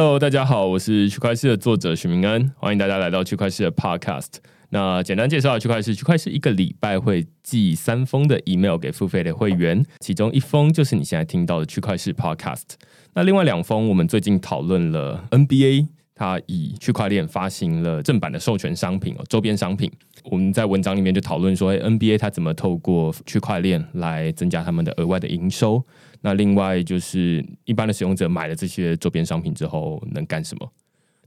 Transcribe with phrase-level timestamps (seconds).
[0.00, 4.34] Hello，大家好，我是区块链的作者许明恩，欢迎大家来到区块链的 Podcast。
[4.68, 12.76] 那简单介绍，区块链，区块链一个礼拜会寄三封的 email 给付费的会员，其中一封就是你现在听到的区块链 Podcast。
[13.14, 15.88] 那另外两封，我们最近讨论了 NBA。
[16.14, 19.88] 它以区块链发行了正版的授权商品哦，周边商品。
[20.24, 25.84] 我们在文章里面就讨论说，哎，NBA 它怎么透过区块链来增加他们的额外的营收？
[26.20, 30.72] 那另外就是一般的使用者买了这些周边商品之后能干什么？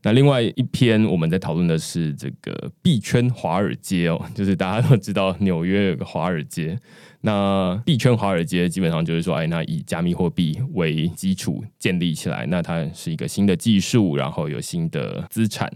[0.03, 6.75] 那另外一篇我们在讨论的是这个币圈华尔街哦， 就是大家都知道纽约有个华尔街，
[7.21, 15.71] 那币圈华尔街基本上就是说，哎，那以加密货币为基础建立起来，那它是一个新的技术，然后有新的资产。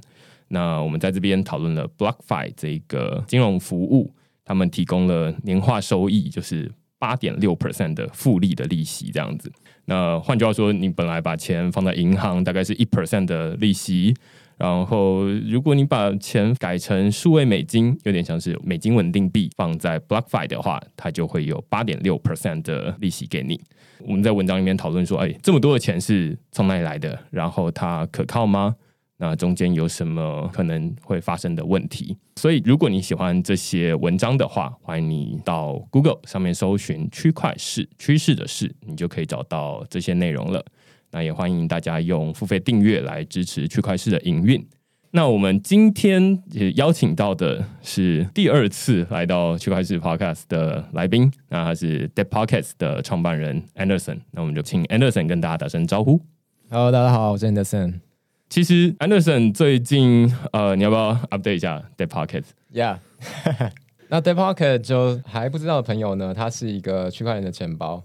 [0.47, 4.11] 那我们在这边讨论了 BlockFi 这个金融服务，
[4.43, 6.71] 他们提供了年化收益，就是。
[6.98, 9.51] 八点六 percent 的复利的利息这样子，
[9.85, 14.13] 那换句话说，你本来把钱放在银行，大概是一 percent 的利息，
[14.57, 23.59] 然后如果你把钱改成数位美金，有点像是美金稳定币放在 BlockFi 的话，它就会有八点六 percent 的利息给你。
[23.99, 27.18] 我们在文章里面讨论说，哎，这么多的钱是从哪里来的？
[27.32, 28.76] 然后它可靠吗？
[29.18, 32.18] 那中间有什么可能会发生的问题？
[32.35, 40.63] 所以，如果你喜欢这些文章的话，欢迎你到 Google 上面搜寻“区块市趋势的事”，你就可以找到这些内容了。
[41.12, 44.68] 那也欢迎大家用付费订阅来支持区块市的营运。
[45.12, 54.20] 那我们今天也邀请到的是第二次来到区块市 Podcast 的来宾，那他是 Dead Podcast 的创办人 Anderson。
[54.32, 56.20] 那我们就请 Anderson 跟大家打声招呼。
[56.70, 58.02] Hello，大家好，我是 Anderson。
[58.55, 62.99] 其实，Anderson 最近呃，你要不要 update 一下 DePocket？Yeah，
[64.07, 68.01] 那 DePocket 就还不知道的朋友呢，它是一个区块链的钱包，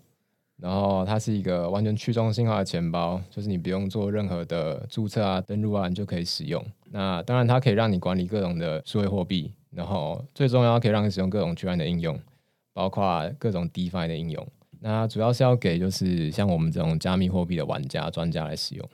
[0.60, 6.60] 然后它是一个完全去中心化的钱包，就是你不用做任何的注册啊、登录啊，你就可以使用。
[6.90, 12.18] 那当然，它可以让你管理各种的数位货币，然后最重要可以让你使用各种区块链的应用，
[12.72, 14.44] 包括各种 DeFi 的应用。
[14.80, 18.90] 那主要是要给就是像我们这种加密货币的玩家、专家来使用。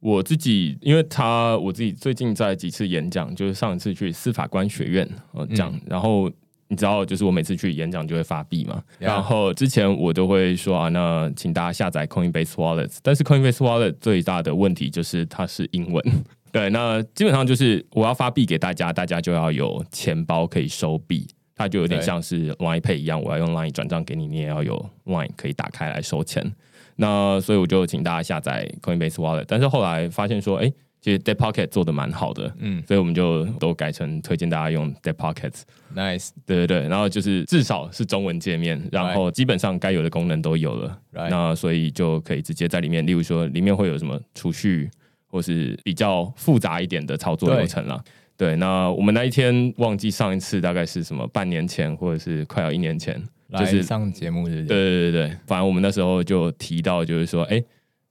[0.00, 6.30] 我自己，因为他我自己最近在几次演讲，就是上一次去司法官学院呃讲，然后
[6.68, 16.04] 你知道，就是我每次去演讲就会发币嘛，然后之前我都会说啊，那请大家下载 Coinbase Wallet，但是 Coinbase Wallet 最大的问题就是它是英文，
[16.52, 21.26] 对，那基本上就是我要发币给大家，大家就要有钱包可以收币，
[21.56, 26.52] 它就有点像是 Line Pay 一样，我要用 Line 转账给你，你也要有 Line 可以打开来收钱。
[27.00, 30.68] 那所以我就请大家下载 Coinbase Wallet，但是后来发现说，哎，
[31.00, 35.52] 其实 Dead Pocket 做的蛮好的，嗯，所以我们就都改成推荐大家用 Dead Pocket。
[35.94, 44.90] Nice，对对对，然后就是至少是中文界面，然后基本上该有的功能都有了，那所以就可以直接在里面，例如说里面会有什么储蓄，
[45.28, 48.02] 或是比较复杂一点的操作流程了。
[48.36, 53.22] 对，那我们那一天忘记上一次大概是什么半年前，或者是快要一年前。
[53.56, 57.62] 就是上节目是，对对对对，反正我们那时候就提到，就是说，哎，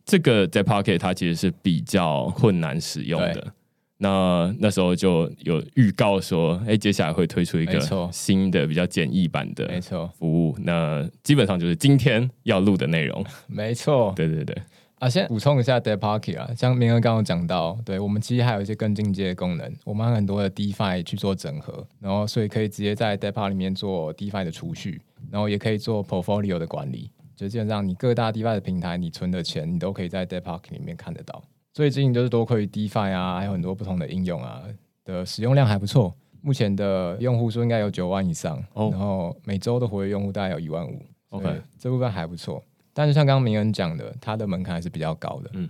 [0.05, 3.53] 这个在 Pocket 它其实是比较困难使用的。
[3.99, 7.79] 那那时候就有预告说，哎，接下来会推出一个
[8.11, 10.55] 新的比较简易版的没错服务。
[10.59, 13.25] 那基本上就是今天要录的内容。
[13.47, 14.55] 没错，对对对。
[14.99, 25.01] 啊，先补充一下 Dead Pocket 啊，像明哥刚刚讲到，对我们其实还有一些更进阶的功能，我们很多的 DeFi 去做整合，然后所以可以直接在 Dead Pocket 里面做 DeFi 的储蓄。
[25.31, 31.43] 然后也可以做 portfolio 的管理，就基本上你各大 DeFi 的平台，你存的钱，你都可以在 Depark 里面看得到。
[31.73, 34.63] 最近就是多亏 DeFi 啊，还有很多不同的应用啊
[35.05, 36.13] 的使用量还不错。
[36.41, 41.01] 目前的用户数应该有九万以上，然后每周的活跃用户大概有一万五。
[41.29, 42.63] OK，这部分还不错。
[42.93, 45.49] 但是像刚刚明恩讲的，它的门槛还是比较高的。
[45.53, 45.69] 嗯，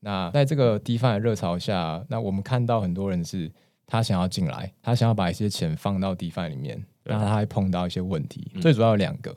[0.00, 3.50] 那在这个 DeFi 的热潮下，那我们看到很多人是
[3.86, 6.84] 他想要进来，他想要把一些钱放到 DeFi 里面。
[7.06, 9.36] 那他还碰到一些问题，最主要有两个。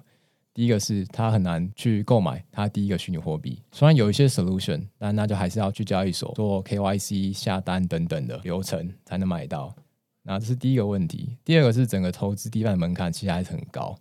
[0.54, 9.74] 第一个是他很难去购买他第一个虚拟货币，虽然有一些 solution，但那就还是要去交易所做 KYC 下单等等的流程才能买到。
[10.24, 11.38] 那这是第一个问题。
[11.46, 13.98] 第二个是整个投资 DeFi 门槛其实还是很高。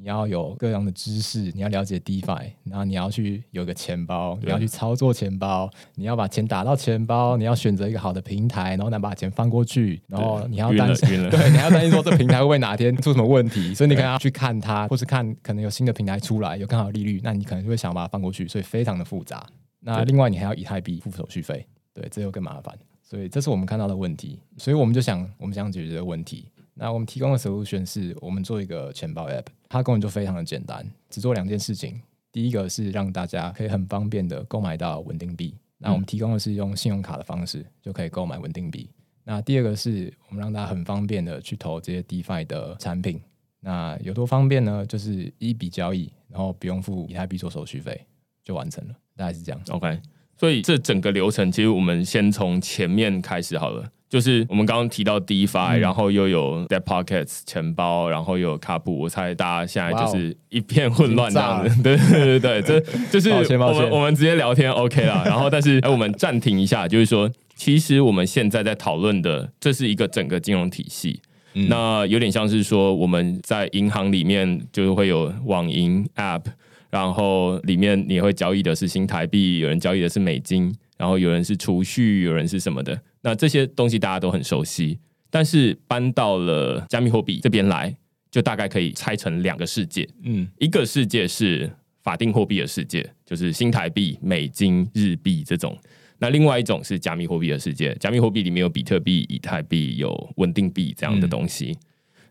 [0.00, 19.44] 你要有各样的知识，你要了解 DeFi，然后你要去有个钱包，你要去操作钱包，你要把钱打到钱包，你要选择一个好的平台，然后能把钱放过去，然后你要担心，对，你要担心说这平台会不会哪天出什么问题，所以你可能要去看它，或是看可能有新的平台出来，有更好的利率，那你可能就会想把它放过去，所以非常的复杂。
[19.80, 26.48] 那另外你还要以太币付手续费，对，这又更麻烦，所以这是我们看到的问题，所以我们就想，我们想解决这个问题。
[26.78, 32.00] 那我们提供的服务选是我们做一个钱包 app，它功能就非常的简单，只做两件事情。
[32.30, 38.88] 第一个是让大家可以很方便的购买到稳定币，那我们提供的是用信用卡的方式就可以购买稳定币。
[39.24, 43.20] 那第二个是我们让大家很方便的去投这些 DeFi 的产品。
[43.60, 44.86] 那有多方便呢？
[44.86, 48.06] 就是一笔交易，然后不用付以太币做手续费
[48.44, 49.60] 就完成了，大概是这样。
[49.70, 50.00] OK，
[50.36, 53.90] 所以这整个流程其实我们先从前面开始好了。
[54.08, 61.76] 就是我们刚刚提到 DeFi，然后又有 Debt Pockets 钱包，然后又有卡布，我猜大家现在就是一片混乱这样子。
[61.82, 65.22] 对对对对，这就是我们我们直接聊天 OK 了。
[65.26, 71.20] 然后 但是哎，我们暂停一下，就是说，其实我们现在在讨论的，这是一个整个金融体系。
[71.52, 76.44] 那有点像是说，我们在银行里面就是会有网银 App，
[76.88, 82.96] 然后里面你会交易的是新台币，有人交易的是美金，然后有人是储蓄，有人是什么的。
[83.22, 84.98] 那这些东西大家都很熟悉，
[85.30, 87.94] 但是搬到了加密货币这边来，
[88.30, 90.08] 就大概可以拆成两个世界。
[90.22, 91.70] 嗯，一个世界是
[92.02, 95.76] 法定货币的世界，就是新台币、美金、日币这种。
[96.20, 101.76] 那另外一种是加密货币的世界，加密货币里面有比特币、以太币、有稳定币这样的东西。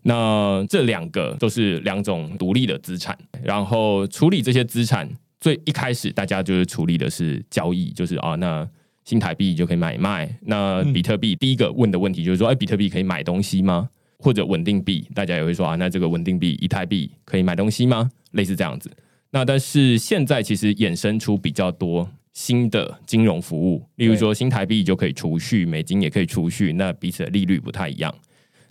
[0.03, 8.67] 那这两个都是两种独立的资产，然后处理这些资产，最一开始大家就是处理的是交易，就是啊，那
[9.07, 10.29] 新台币就可以买卖。
[10.41, 13.87] 那比特币第一个问的问题就是说，哎，比特币可以买东西吗？
[14.19, 18.11] 或者稳定币，大家也会说啊，那这个稳定币以太币可以买东西吗？
[18.31, 18.91] 类似这样子。
[19.29, 22.09] 那但是现在其实衍生出比较多。
[22.33, 28.13] 新的金融服务，例如说新台币就可以储蓄，美金也可以储蓄，那彼此的利率不太一样。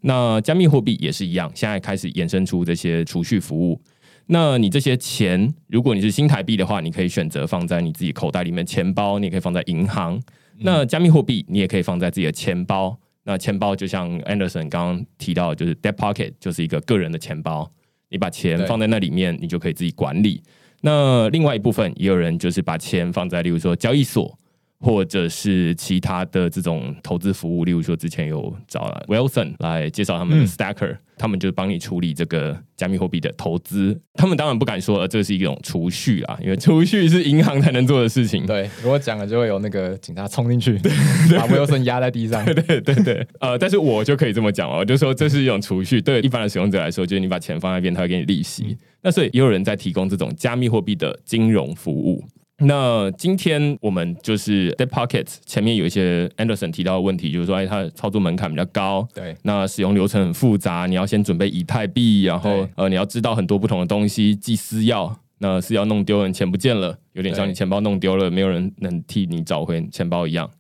[0.03, 3.81] 那加密货币也是一样，现在开始衍生出这些储蓄服务。
[4.27, 10.21] 那你这些钱，如果你是新台币的话，你可以选择放在你自己口袋里面钱包，你也可以放在银行。
[10.59, 12.99] 那加密货币你也可以放在自己的钱包。
[13.25, 17.71] 那钱包就像 Anderson 刚刚提到，就是 Debt Pocket 就是一个个人的钱包，
[18.09, 20.43] 你把钱放在那里面，你就可以自己管理。
[20.81, 24.37] 那另外一部分也有人就是把钱放在，例如说交易所。
[24.79, 33.99] 或者是其他的这种投资服务，例如说之前有找 Wilson 来介绍他们的 Stacker，他们就帮你处理这个加密货币的投资。
[34.15, 38.45] 他们当然不敢说这是一种储蓄啊，因为储蓄是银行才能做的事情。
[38.47, 40.79] 对，如果讲了就会有那个警察冲进去，
[41.37, 42.45] 把 Wilson 压在地上。
[42.45, 46.01] 对对对对，呃，但是我就可以这么讲哦，就说这是一种储蓄。
[46.03, 48.77] 对一般的使用者来说，就是你把钱放在边，他会给你利息。
[49.03, 52.23] 那所以也有人在提供这种加密货币的金融服务。
[52.59, 70.51] 那今天我们就是 Deep Pockets 前面有一些 Anderson 提到的问题，就是说，哎，它的操作门槛比较高，对，那使用流程很复杂，你要先准备以太币，然后呃，你要知道很多不同的东西，寄私钥，那私钥弄丢了，钱不见了，有点像你钱包弄丢了，没有人能替你找回钱包一样。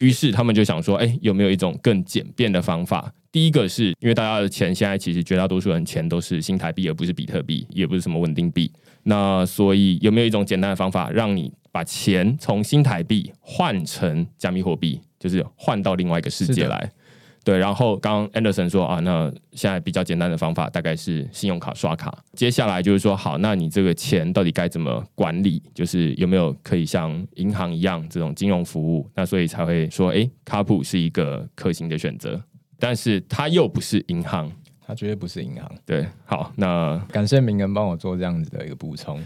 [0.00, 3.10] 于是他们就想说，哎，有没有一种更简便的方法？
[3.32, 8.70] 第一个是因为大家的钱现在其实绝大多数人钱都是新台币，而不是比特币，也不是什么稳定币。
[9.04, 16.90] 那所以有没有一种简单的方法，让你把钱从新台币换成加密货币，就是换到另外一个世界来？
[17.44, 17.56] 对。
[17.56, 22.12] 然后刚 Anderson 说啊，那现在比较简单的方法大概是信用卡刷卡。
[22.34, 25.62] 接下来就是说，好，那你这个钱到底该怎么管理？
[25.74, 29.08] 就是有没有可以像银行一样这种金融服务？
[29.14, 32.42] 那所以才会说，哎，卡普是一个可行的选择，
[32.78, 34.50] 但是它又不是银行。
[34.88, 35.70] 它绝对不是银行。
[35.84, 39.22] 对，好，那感谢明恩帮我做这样子的一个补充。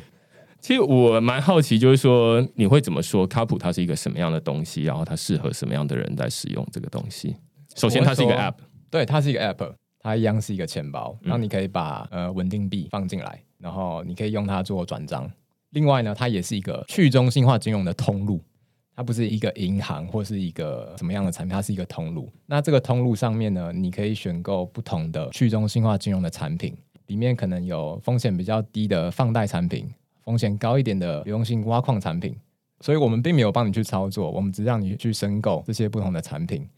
[0.61, 7.37] 其实我蛮好奇，就是说你会怎么说卡普它是一个什么样的东西，然后它适合什么样的人在使用这个东西？
[7.77, 8.55] 首先，它是一个 App，
[8.91, 15.31] 对，它是一个 App，它一样是一个钱包，然后你可以把呃稳定币放进来，然后你可以用它做转账。
[15.71, 18.41] 另外呢，它也是一个去中心化金融的通路。
[18.95, 22.31] 它不是一个银行或是一个什么样的产品，它是一个通路。
[22.47, 29.91] 那这个通路上面呢，你可以选购不同的去中心化金融的产品，里面可能有风险比较低的放贷产品，
[30.23, 32.37] 风险高一点的流动性挖矿产品。
[32.81, 36.69] 所以我们并没有帮你去操作，我们只让你去申购这些不同的产品，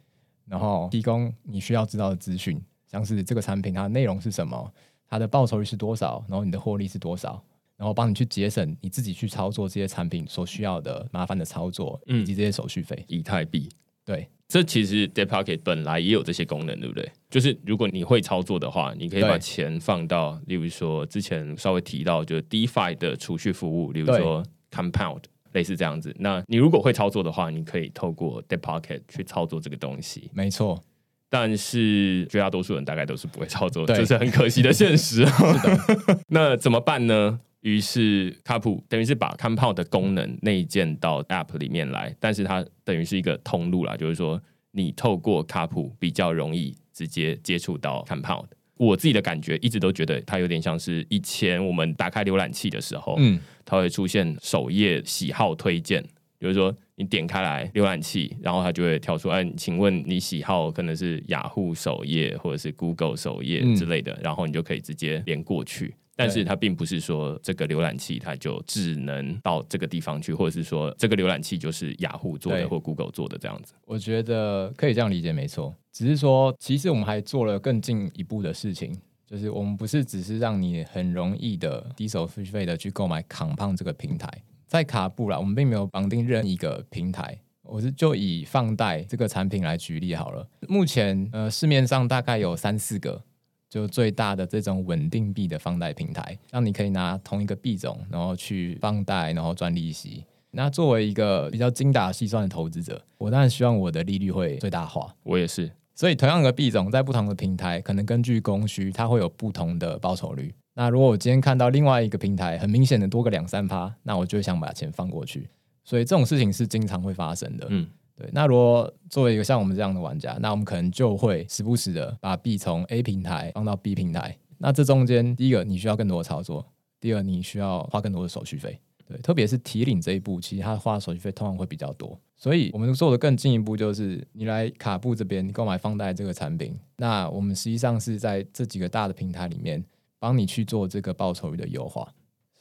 [0.47, 4.73] 然后提供你需要知道的资讯，像是这个产品它的内容是什么，
[5.09, 7.43] 它的报酬率是多少，然后你的获利是多少。
[7.77, 13.05] 然后帮你去节省你自己去操作这些产品所需要的麻烦的操作，以及这些手续费。
[13.09, 13.69] 以太币，
[14.05, 17.11] 对，这其实 Deep Pocket 本来也有这些功能，对不对？
[17.31, 26.15] 就是如果你会操作的话，你可以把钱放到，例如说之前稍微提到，就是 DeFi 的储蓄服务，例如说 Compound，类似这样子。
[26.19, 30.31] 那你如果会操作的话，你可以透过 Deep Pocket 去操作这个东西。
[30.33, 30.81] 没错，
[31.29, 35.27] 但是绝大多数人大概都是不会操作，这是很可惜的现实。
[36.29, 37.41] 那怎么办呢？
[37.65, 44.39] 于是卡普等于是把 Compound 的功能内建到 App 里面来，但是它等于是一个通路啦，就是说
[44.73, 48.45] 你透过卡普比较容易直接接触到 Compound。
[48.77, 56.03] 我自己的感觉一直都觉得它有点像是以前我们打开浏览器的时候，嗯，它会出现首页喜好推荐。
[56.39, 65.95] 比如说你点开来浏览器，然后它就会跳出，哎，请问你喜好可能是雅虎首页或者是 Google 首页之类的，然后你就可以直接连过去。
[66.17, 73.75] 但是它并不是说这个浏览器它就只能到这个地方去，或者是说这个浏览器就是雅虎做的或 Google 做的这样子。
[73.85, 75.75] 我觉得可以这样理解，没错。
[75.93, 84.29] 只是说，其实我们还做了更进一步的事情，就是我们不是只是让你很容易的低手续费的去购买扛胖这个平台，
[84.67, 87.39] 在卡布啦，我们并没有绑定任一个平台。
[87.63, 90.47] 我是就以放贷这个产品来举例好了。
[90.69, 93.23] 目前呃市面上大概有三四个。
[93.69, 100.25] 就最大的这种稳定币的放贷平台，让你可以拿同一个币种，然后去放贷，然后赚利息。
[100.53, 105.13] 那作为一个比较精打细算的投资者，我当然希望我的利率会最大化。
[105.25, 105.71] 我也是。
[105.97, 110.55] 所以同样的币种，在不同的平台，可能根据供需，它会有不同的报酬率。
[110.75, 115.49] 那如果我今天看到另外一个平台很明显的多个两三趴，那我就想把钱放过去。
[115.85, 117.67] 所以这种事情是经常会发生的。
[117.71, 117.89] 嗯。
[118.17, 124.39] 对，那如果作为一个像我们这样的玩家，那我们可能就会时不时的把币从 A 平台放到 B 平台。
[124.59, 126.65] 那这中间，第一个你需要更多的操作，
[127.01, 128.79] 第二你需要花更多的手续费。
[129.07, 132.19] 对，特别是提领这一步，其实它花的手续费通常会比较多。
[132.37, 139.85] 所以我们做的更进一步，就是你来卡布这边购买放贷这个产品，那我们实际上是在这几个大的平台里面
[140.19, 142.09] 帮你去做这个报酬率的优化。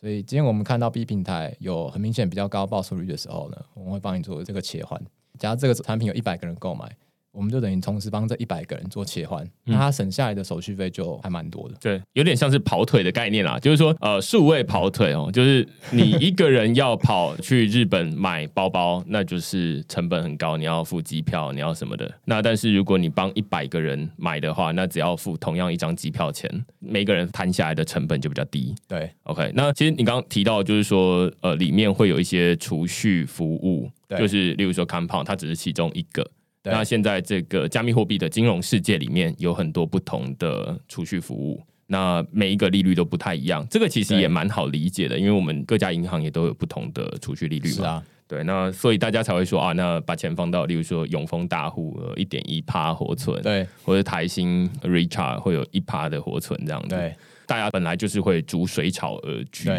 [0.02, 5.02] 所以今天我们看到 B 平台有很明显比较高报酬率的时候呢，我们会帮你做这个切换。
[5.44, 6.90] 假如这个产品有一百个人购买，
[7.34, 11.76] 我们就等于同时帮这一百个人做切换，那他省下来的手续费就还蛮多的。
[11.82, 22.10] 对，有点像是跑腿的概念啦，就是说，呃，数位跑腿哦，就是你一个人要跑去日本买包包，那就是成本很高，你要付机票，你要什么的。
[22.26, 26.48] 那但是如果你帮一百个人买的话，那只要付同样一张机票钱，
[26.78, 28.76] 每个人摊下来的成本就比较低。
[28.88, 29.52] 对，OK。
[29.56, 33.90] 那其实你刚刚提到，就是说，呃，里面会有一些储蓄服务。
[34.16, 36.24] 就是例如说，Compound 它只是其中一个。
[36.64, 43.68] 那现在这个加密货币的金融世界里面有很多不同的储蓄服务，那每一个利率都不太一样。
[43.70, 48.04] 这个其实也蛮好理解的，因为我们各家银行也都有不同的储蓄利率嘛。
[48.26, 56.96] 对，那所以大家才会说啊，那把钱放到例如说永丰大户一点一趴活存，对，或者台新 Richard 会有一趴的活存这样子。
[56.96, 57.14] 对，
[57.46, 59.70] 大家本来就是会逐水草而居。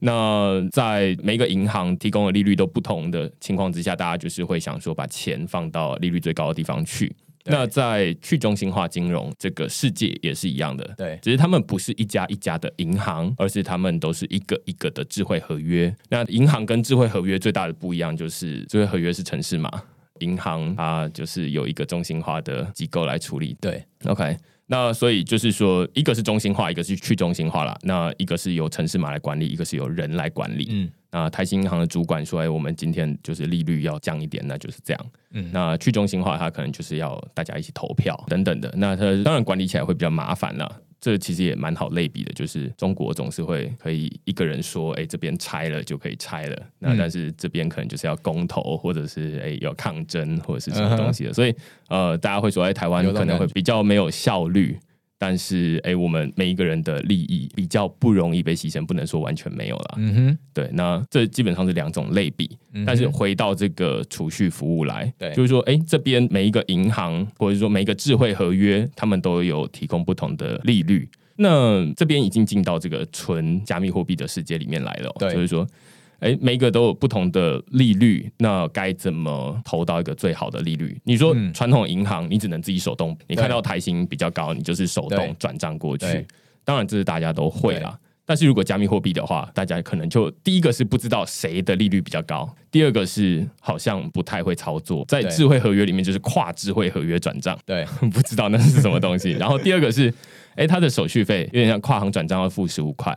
[0.00, 7.14] 那在每个银行提供的利率都不同的情况之下，大家就是会想说把钱放到利率最高的地方去。
[7.48, 15.94] 那在去中心化金融这个世界也是一样的，对，只是他们不是一家一家的银行，而是他们都是一个一个的智慧合约。
[16.08, 19.70] 那银行跟智慧合约最大的不一样就是，智慧合约是城市嘛，
[20.18, 23.56] 银行它就是有一个中心化的机构来处理。
[23.60, 24.36] 对，OK。
[24.68, 27.78] 那所以就是说，一个是中心化，一个是去中心化了。
[27.82, 30.66] 那一个是由城市码来管理，一个是由人来管理。
[30.70, 38.72] 嗯，那台新银行的主管说：“哎，我们今天就是利率要降一点，那就是这样。”嗯，那去中心化，它可能就是要大家一起投票等等的。
[38.76, 40.80] 那它当然管理起来会比较麻烦了。
[41.06, 51.54] 这其实也蛮好类比的，就是中国总是会可以一个人说，哎，这边拆了就可以拆了，那但是这边可能就是要公投，或者是哎要抗争或者是什么东西的，所以
[51.88, 54.76] 呃，大家会说，哎，台湾可能会比较没有效率。
[55.18, 59.94] 但是，哎，我们每一个人的利益比较不容易被牺牲，不能说完全没有了。
[59.96, 62.56] 嗯哼，对，那这基本上是两种类比。
[62.84, 71.08] 但是回到这个储蓄服务来，对，就是说，哎，这边每一个银行或者说每一个智慧合约，他们都有提供不同的利率。
[71.36, 75.66] 那这边已经进到这个纯加密货币的世界里面来了，就是说。
[76.20, 80.98] 哎，每个都有不同的利率，那该怎么投到一个最好的利率？
[81.04, 86.26] 你说传统银行，你只能自己手动，你看到台型比较高，你就是手动转账过去。
[86.64, 87.98] 当然，这是大家都会啦。
[88.28, 99.30] 但是如果加密货币的话，大家可能就第一个是不知道谁的利率比较高，第二个是好像不太会操作，在智慧合约里面就是跨智慧合约转账，对， 不知道那是什么东西。
[99.30, 100.12] 然后第二个是，
[100.56, 103.16] 哎，它的手续费有点像跨行转账要付十五块。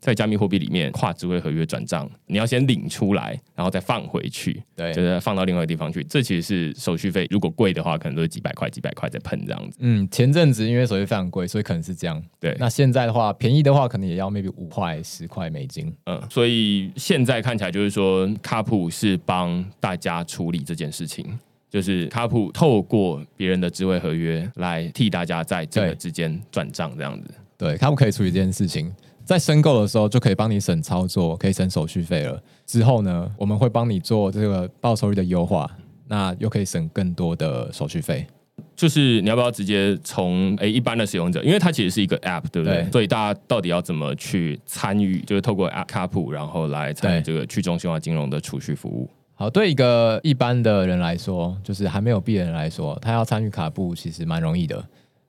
[0.00, 6.04] 在加密货币里面，跨智慧合约转账，你要先领出来，然后再放回去，对，就是放到另外一个地方去。
[6.04, 9.78] 这其实是手续费，如果贵的话，可能都是几百块、几百块在喷这样子。
[9.80, 12.22] 嗯，前阵子因为手续费很贵，所以可能是这样。
[12.38, 15.92] 对，那现在的话，便宜的话，可能也要 maybe 五块、十块美金。
[16.06, 21.26] 嗯，所以现在看起来就是说，卡普是帮大家处理这件事情，
[21.68, 27.28] 就是卡普透过别人的智慧合约来替大家在这个之间转账这样子。
[27.56, 28.94] 对，卡普可以处理这件事情。
[29.28, 32.42] 在申购的时候就可以帮你省操作，可以省手续费了。
[32.64, 35.70] 之后呢，我们会帮你做这个报酬率的优化，
[36.06, 38.26] 那又可以省更多的手续费。
[38.74, 42.90] 就是你要不要直接从诶一般的使用者，因为它其实是一个 App，对不对？
[42.90, 45.20] 所以大家到底要怎么去参与？
[45.20, 49.10] 就是透过 App 卡普，然后来参与这个去中心化金融的储蓄服务。
[49.34, 54.82] 好，对一个一般的人来说，就是还没有币的人来说，他要参与卡布其实蛮容易的。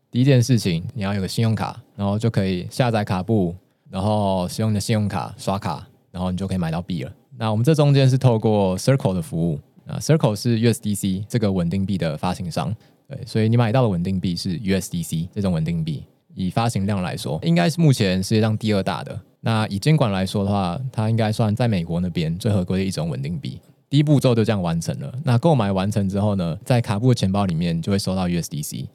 [0.09, 3.53] 第一件事情，你要有个信用卡，然后就可以下载卡布，
[3.89, 7.11] 然后使用你的信用卡刷卡，然后你就可以买到币了。
[7.37, 12.75] 那我们这中间是透过 Circle 的服务啊，Circle 是 USDC 这个稳定币的发行商，
[13.07, 16.03] 对，所以你买到的稳定币是 USDC 这种稳定币。
[16.35, 19.19] 以发行量来说，应该是目前世界上第二大的。
[19.41, 23.59] 那以监管来说的话，它应该算在美国那边最合规的一种稳定币。
[23.89, 25.11] 第一步骤就这样完成了。
[25.23, 28.85] 那购买完成之后呢，在卡布的钱包里面就会收到 USDC。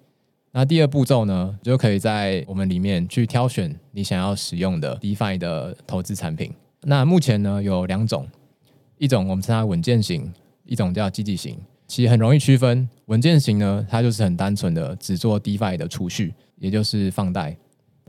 [0.57, 6.53] 那第二步骤呢，就可以在我们里面去挑选你想要使用的 DeFi 的投资产品。
[6.83, 8.25] 那目前呢有两种，
[8.97, 10.33] 一种我们称它稳健型，
[10.65, 11.59] 一种叫积极型。
[11.89, 17.57] 其实很容易区分，稳健型呢，它就是很单纯的只做 DeFi 的储蓄，也就是放贷。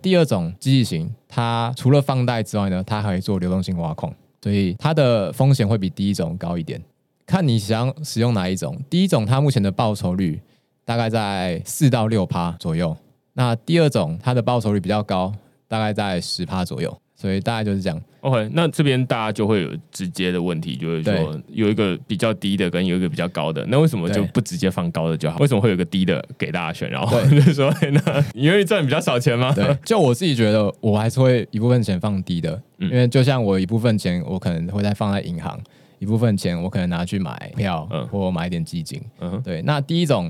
[0.03, 4.13] 第二种积极型，它除了放贷之外呢，它还会做流动性挖矿。
[4.43, 6.79] 所以它的风险会比第一种高一点，
[7.25, 8.79] 看你想使用哪一种。
[8.87, 10.39] 第一种它目前的报酬率
[10.85, 12.95] 大概在四到六趴左右，
[13.33, 15.33] 那第二种它的报酬率比较高，
[15.67, 16.97] 大概在十趴左右。
[17.17, 17.99] 所以大概就是这样。
[18.19, 25.39] OK，那这边大家就会有直接的问题，就是说有一个比较低的跟有一个比较高的，那为什么就不直接放高的就好？
[25.39, 26.89] 为什么会有个低的给大家选？
[26.89, 29.53] 然后 就是说，那因为赚比较少钱吗？
[29.55, 35.57] 对，就我自己觉得，我还是会一部分钱放低的，因为就像我一部分钱，我可能会再放在银行，
[35.99, 39.01] 一部分钱我可能拿去买票，嗯或买一点基金。
[39.21, 39.61] 嗯，对。
[39.61, 40.29] 那第一种，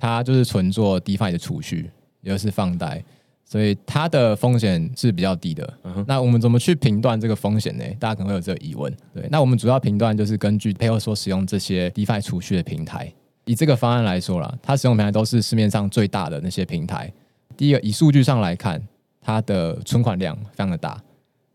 [0.00, 1.90] 它就是纯做 DeFi 的储蓄，
[2.22, 3.04] 也就是放贷。
[3.44, 5.74] 所以它的风险是比较低的。
[6.06, 7.84] 那我们怎么去评断这个风险呢？
[7.98, 8.92] 大家可能会有这个疑问。
[9.12, 13.12] 对，那我们主要评断就是根据背后所使用这些 DeFi 储蓄的平台。
[13.46, 17.12] 以这个方案来说啦，它使用平台都是市面上最大的那些平台。
[17.56, 18.80] 第一个，以数据上来看，
[19.20, 21.02] 它的存款量非常的大。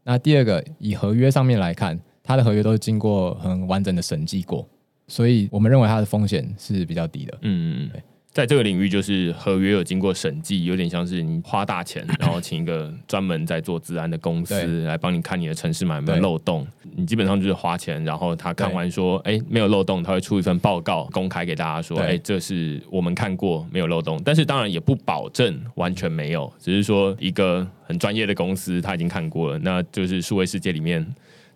[0.03, 4.67] 那第二个，以合约上面来看，它的合约都是经过很完整的审计过，
[5.07, 7.37] 所以我们认为它的风险是比较低的。
[7.41, 8.01] 嗯嗯嗯。
[8.35, 16.67] 在这个领域，就是合约有经过审计，有点像是你花大钱，然后请一个专门在做治安的公司来帮你看你的城市码有没有漏洞。
[16.97, 24.21] 你基本上就是花钱，然后他看完说，哎，没有漏洞，他会出一份报告公开给大家说，哎，这是我们看过没有漏洞。
[24.25, 31.07] 但是当然也不保证完全没有，只是说一个很专业的公司他已经看过了，那就是数位世界里面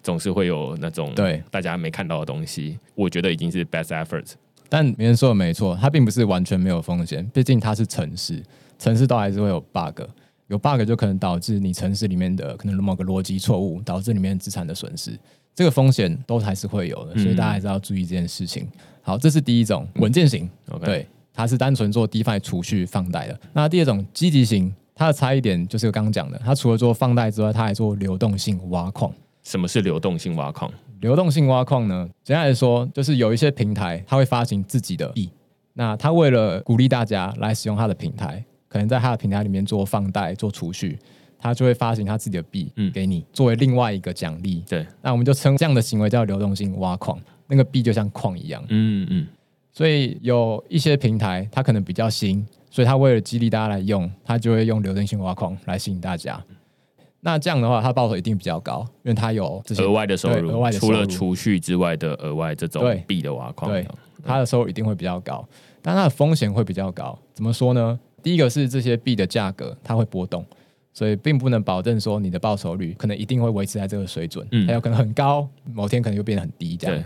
[0.01, 2.79] 总是会有那种对大家没看到的东西。
[2.95, 4.35] 我觉得已经是 best efforts。
[4.69, 8.41] 但别人说的没错，它并不是完全没有风险，毕竟它是城市，
[8.77, 10.01] 城市都还是会有 bug，
[10.47, 15.17] 有 bug 就可能导致你城市里面的可能某个逻辑错误，导致里面资产的损失，
[15.55, 18.67] 这个风险都还是会有的，所以大家还是要注意这件事情。
[19.01, 20.47] 好，这是第一种稳健型，
[20.81, 23.39] 对，它是单纯做 DeFi 储蓄放贷的。
[23.53, 29.11] 那第二种积极型，它的差异点就是刚刚讲的，它除了做放贷之外，它还做流动性挖矿。
[29.43, 30.71] 什么是流动性挖矿？
[31.01, 32.09] 流动性挖矿呢？
[32.23, 35.29] 简单来说，就是有一些平台，它会发行自己的币。
[35.73, 40.99] 那它为了鼓励大家来使用它的平台，可能在它的平台里面做放贷、做储蓄，
[41.37, 44.63] 它就会发行它自己的币嗯给你，作为另外一个奖励。
[44.67, 47.17] 对，那我们就称这样的行为叫流动性挖矿。
[47.47, 48.63] 那个币就像矿一样。
[48.69, 49.27] 嗯嗯。
[49.71, 56.43] 所以有一些平台，它可能比较新，所以它为了激励大家来用，它就会用流动性挖矿来吸引大家。
[57.21, 63.85] 那这样的话，它报酬一定比较高，因为它有这些额外的收入，额外的除了储蓄之外的额外这种币的挖矿，对
[64.23, 65.45] 它的收入一定会比较高，
[65.81, 67.17] 但它的风险会比较高。
[67.33, 67.99] 怎么说呢？
[68.23, 70.45] 第一个是这些币的价格它会波动，
[70.93, 77.03] 所以并不能保证说你的报酬率可能一定会维持在这个水准，嗯，还有可能很高，某天可能又变得很低这样。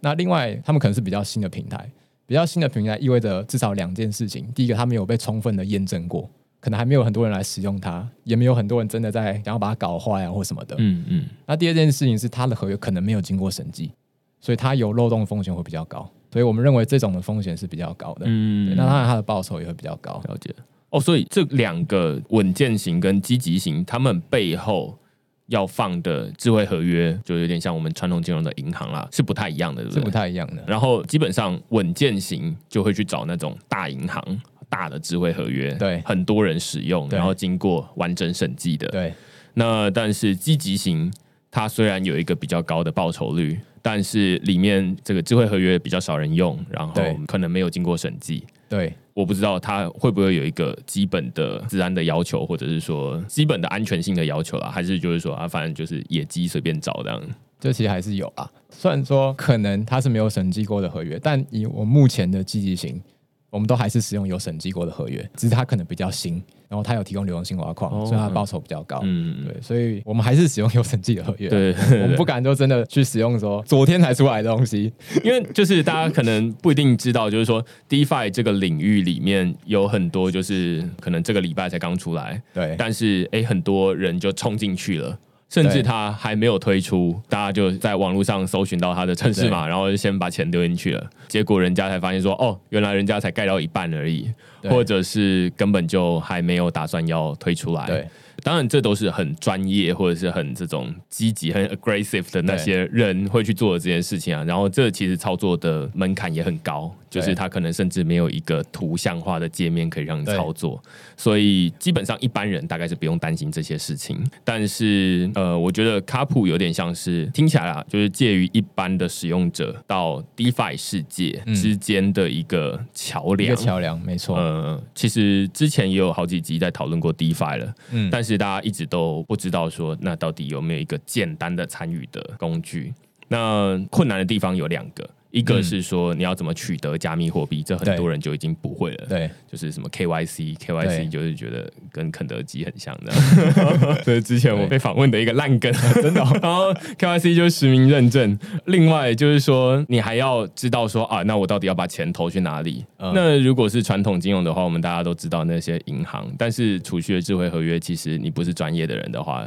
[0.00, 1.90] 那另外，他们可能是比较新的平台，
[2.26, 6.28] 比较新的平台意味着至少两件事情：第一个，它没有被充分的验证过。
[6.60, 10.74] 可能还没有很多人来使用它，也没有很多人真的在想要把它搞坏啊或什么的。
[10.78, 11.24] 嗯嗯。
[11.46, 13.92] 那第二件事情是，它的合约可能没有经过审计，
[14.40, 16.10] 所以它有漏洞风险会比较高。
[16.32, 18.22] 所以我们认为这种的风险是比较高的。
[18.26, 18.74] 嗯。
[18.76, 20.20] 那当然，它的报酬也会比较高。
[20.26, 20.54] 了解。
[20.90, 24.98] 哦，所以这两个稳健型跟积极型，他们背后
[25.46, 30.00] 要放的智慧合约，就有点像我们传统金融的银行啦，是不太一样的，对不对？
[30.00, 30.64] 是不太一样的。
[30.66, 34.22] 然后基本上稳健型就会去找那种大银行。
[34.68, 39.12] 大的智慧合约，对很多人使用，然后经过完整审计的，对。
[39.54, 41.12] 那但是积极型，
[41.50, 46.94] 它虽然有一个比较高的报酬率，但是里面这个智慧合约比较少人用，然后
[47.26, 48.44] 可能没有经过审计。
[48.68, 57.20] 对，我不知道它会不会有一个基本的治安的要求，或者是说基本的安全性的要求啦，还是就是说啊，反正就是野鸡随便找这样。
[57.58, 63.02] 这其实还是有啊，虽然说可能它是没有审计过的合约，但以我目前的积极型。
[63.50, 66.34] 我们都还是使用有审计过的合约，只是它可能比较新，
[66.68, 69.00] 然后它有提供流动性挖矿，所以它的报酬比较高。
[69.02, 71.48] 嗯，对，所以我们还是使用有审计的合约。
[71.48, 74.92] 对， 我们不敢就真的去使用说昨天才出来的东西，
[75.24, 85.18] 因为就是大家可能不一定知道，就是说 DeFi 这个领域里面有很多就是可能这个礼拜才刚出来，对，但是哎，很多人就冲进去了。
[85.48, 91.10] 甚至他还没有推出，大家就在网络上搜寻到他的城市码，然后就先把钱丢进去了。
[91.26, 94.30] 结果人家才发现说，哦，原来人家才盖到一半而已，
[94.64, 98.06] 或者是根本就还没有打算要推出来。
[98.48, 104.42] 当然，这都是很专业或者是很这种积极、很 aggressive 的那些人会去做的这件事情啊。
[104.44, 110.82] 然后，这其实操作的门槛也很高，就是他可能甚至没有一个图像化的界面可以让你操作。
[111.14, 114.18] 所以，基本上一般人大概是不用担心这些事情。
[114.42, 123.52] 但是，呃，我觉得卡普有点像是听起来啊，就是介于一般的使用者到 DeFi 世界之间的一个桥梁。
[123.52, 124.38] 一个桥梁，没错。
[124.38, 128.37] 呃，其实之前也有好几集在讨论过 DeFi 了，嗯，但是。
[128.38, 132.94] 大家一直都不知道说，那到底有没有一个简单的参与的工具？
[133.26, 135.10] 那困难的地方有两个。
[135.38, 139.06] 一个是说你要怎么取得加密货币，这很多人就已经不会了。
[139.08, 143.12] 对，就是什么 KYC，KYC 就是觉得跟肯德基很像的。
[144.04, 145.72] 这是之前我被访问的一个烂梗，
[146.02, 146.20] 真的。
[146.42, 148.38] 然后 KYC 就是实名认证。
[148.66, 152.84] 另外就是说，你还要知道说啊，那我到底要把钱投去哪里？
[152.98, 156.28] 那如果是传统金融的话，我们大家都知道那些银行。
[156.36, 159.46] 但是储蓄的智慧合约，其实你不是专业的人的话。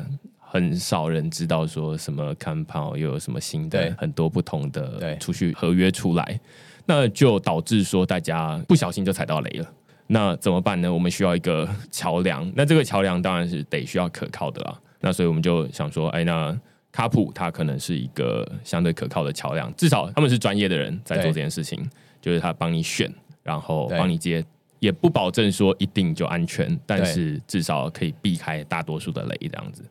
[0.52, 6.38] 很少人知道说什么 Compound 又有什么新的很多不同的储蓄合约出来，
[6.86, 9.74] 那就导致说大家不小心就踩到雷了。
[10.08, 10.94] 那怎么办呢？
[10.94, 12.52] 我们需要一个桥梁。
[12.54, 14.78] 那这个桥梁当然是得需要可靠的啦。
[15.00, 16.60] 那所以我们就想说，哎，那
[16.92, 21.82] 卡普它可能是一个相对可靠的桥梁，至少他们是专业的人在做这件事情，
[22.20, 23.10] 就是他帮你选，
[23.42, 24.44] 然后帮你接，
[24.80, 29.82] 也不保证说一定就安全，但是至少可以避开大多数的雷这样子。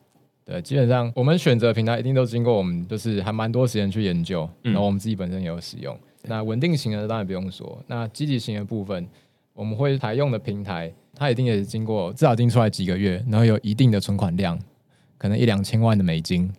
[0.44, 5.96] 对，基本上我们选择平台一定都经过我们就是还蛮多时间去研究，然后我们自己本身也有使用。
[6.22, 9.06] 那稳定型的当然不用说，那积极型的部分，
[9.52, 14.58] 我们会采用的平台，它一定也是经过至少定出来几个月，然后有一定的存款量，
[15.16, 16.52] 可能一两千万的美金，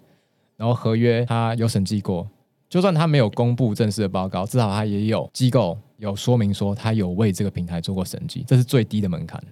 [0.57, 2.27] 然后合约它有审计过，
[2.69, 9.43] 就算它没有公布正式的报告，至少它也有机构有说明说它有为这个平台做过审计，这是最低的门槛。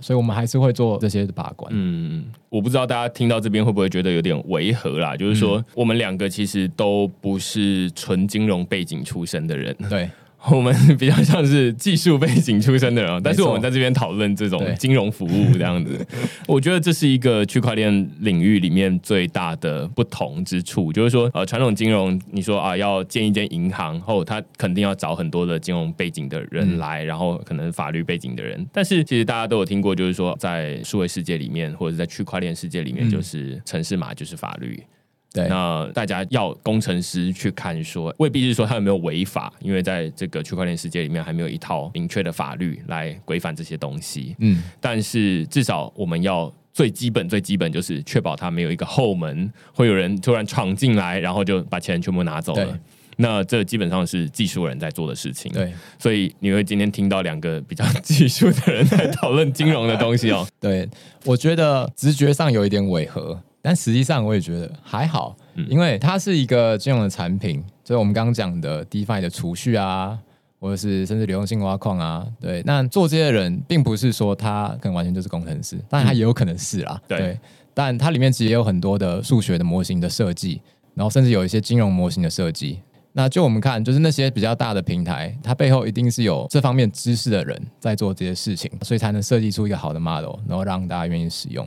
[0.00, 1.70] 所以我们还是会做这些把关。
[1.74, 5.16] 嗯，我不知道大家听到这边会不会觉得有点违和啦？
[5.16, 9.76] 就是说，我们两个其实都不是纯金融背景出身的人。
[9.88, 10.08] 对。
[10.50, 16.06] 我们比较像是技术背景出身的人，但是我们在这边讨论这种金融服务这样子，
[16.48, 34.82] 我觉得这是一个区块链领域里面最大的不同之处，就是说，呃，传统金融你说啊，要建一间银行后，他肯定要找很多的金融背景的人来，然后可能法律背景的人，但是其实大家都有听过，就是说，在数位世界里面，或者在区块链世界里面，就是城市码就是法律。
[35.32, 44.34] 对，那大家要工程师去看，说未必是说他有没有违法，因为在这个区块链世界里面还没有一套明确的法律来规范这些东西。
[44.40, 52.78] 嗯，但是至少我们要最基本、最基本就是确保它没有一个后门，会有人突然闯进来，然后就把钱全部拿走了。
[53.16, 55.52] 那这基本上是技术人在做的事情。
[55.52, 60.44] 对，所以你会今天听到两个比较技术的人在讨论金融的东西哦。
[60.58, 60.88] 对，
[61.24, 63.40] 我觉得直觉上有一点违和。
[63.62, 65.36] 但实际上，我也觉得还好，
[65.68, 70.18] 因为它是一个金融的产品，就是我们刚刚讲的 DeFi 的储蓄啊，
[70.58, 72.62] 或者是甚至流动性挖矿啊，对。
[72.64, 77.38] 那做这些人，并不是说他可能完全就是工程师，但他也有可能是啦，对。
[77.72, 80.60] 但它里面其实也有很多的数学的模型的设计，
[80.94, 82.80] 然后甚至有一些金融模型的设计。
[83.12, 91.66] 那就我们看，就是那些比较大的平台，它背后一定是有这方面知识的人在做这些事情，所以才能设计出一个好的 model，然后让大家愿意使用。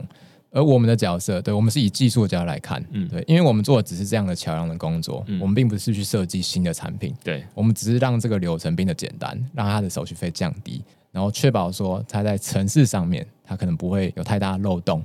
[0.54, 15.04] 而我们的角色，对我们是以技术角度来看，嗯，对，因为我们做的只是这样的桥梁的工作，我们并不是去设计新的产品，对，我们只是让这个流程变得简单，让它的手续费降低，然后确保说它在城市上面，它可能不会有太大的漏洞。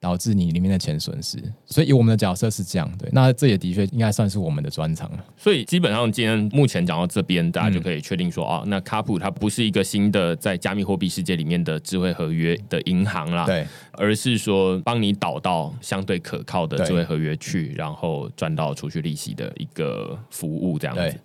[0.00, 5.24] 导致你里面的钱损失，所以以我们的角色是这样，对，那这也的确应该算是我们的专长了。
[5.36, 21.20] 所以基本上今天目前讲到这边，大家就可以确定说，啊，那卡普它不是一个新的在加密货币世界里面的智慧合约的银行啦，对，而是说帮你导到相对可靠的智慧合约去，然后赚到储蓄利息的一个服务这样子。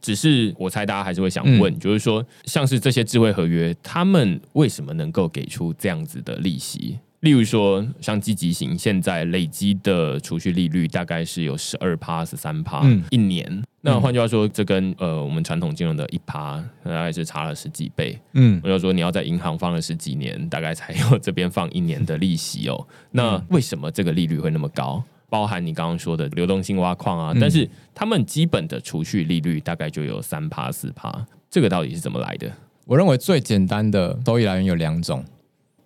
[0.00, 6.98] 只是我猜大家还是会想问，就是说，像是这些智慧合约，他们为什么能够给出这样子的利息？
[7.22, 13.62] 例如说，像积极型，现在累积的储蓄利率大概是有十二趴、十三趴，一年。
[13.82, 18.18] 那换句话说，这跟呃我们传统金融的一趴大概是差了十几倍。
[18.32, 22.86] 嗯，我就说你要在银行放了十几年，大概才有这边放一年的利息哦。
[23.12, 25.00] 那为什么这个利率会那么高？
[25.30, 32.50] 包含你刚刚说的流动性挖矿啊，但是他们基本的储蓄利率大概就有三趴、四趴，这个到底是怎么来的？
[32.84, 35.24] 我认为最简单的收益来源有两种。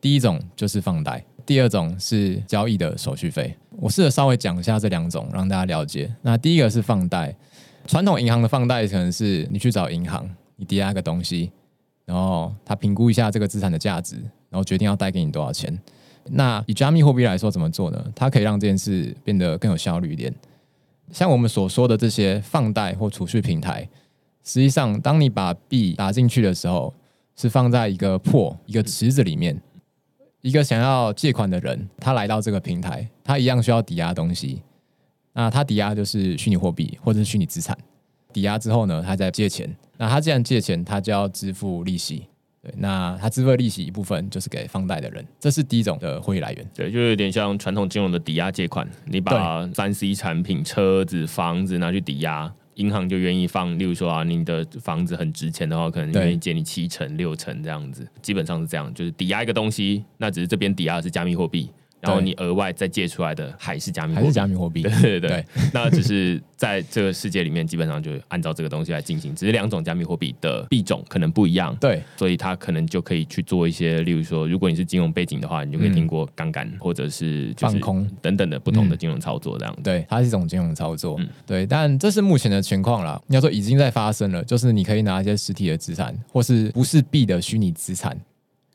[0.06, 3.52] 第一种就是放贷，第二种是交易的手续费。
[3.70, 6.08] 我试着稍微讲一下这两种，让大家了解。
[6.22, 7.34] 那第一个是放贷，
[7.88, 11.50] 传统银行的放贷可能是你去找银行，你抵押个东西，
[12.04, 14.14] 然后他评估一下这个资产的价值，
[14.48, 15.76] 然后决定要贷给你多少钱。
[16.30, 18.12] 那以加密货币来说，怎么做呢？
[18.14, 20.32] 它可以让这件事变得更有效率一点。
[21.10, 23.88] 像我们所说的这些放贷或储蓄平台，
[24.44, 26.94] 实际上当你把币打进去的时候，
[27.34, 29.60] 是放在一个破一个池子里面。
[30.46, 34.62] 一个想要借款的人，他来到这个平台，他一样需要抵押东西。
[35.32, 37.76] 那他抵押就是虚拟货币或者是虚拟资产。
[38.32, 39.68] 抵押之后呢，他再借钱。
[39.96, 42.28] 那他既然借钱，他就要支付利息。
[42.62, 45.26] 对，那他支付利息一部分就是给放贷的人。
[45.40, 46.70] 这是第一种的获利来源。
[46.72, 52.54] 对，就有点像传统金融的抵押借款，你把三 C 产品、车子、房子拿去抵押。
[52.76, 61.70] 银行就愿意放，例如说啊，你的房子很值钱的话，可能愿意借你七成、六成这样子，基本上是这样，就是抵押一个东西，那只是这边抵押的是加密货币。
[62.00, 64.82] 然后你额外再借出来的还是加密，还是加密货币？
[65.02, 71.74] 对对对， 那只是在这个世界里面，基本上就按照这个东西来进行，只是两种加密货币的币种可能不一样。
[71.80, 79.76] 对，所以它可能就可以去做一些，例如说，如果你是金融背景的话，你就可以听过杠杆或者是放空等等的不同的金融操作这样。
[79.82, 81.18] 对，它是一种金融操作。
[81.46, 83.20] 对，但这是目前的情况了。
[83.26, 88.16] 你要说已经在发生了，就是你可以拿一些实体的资产，或是不是币的虚拟资产。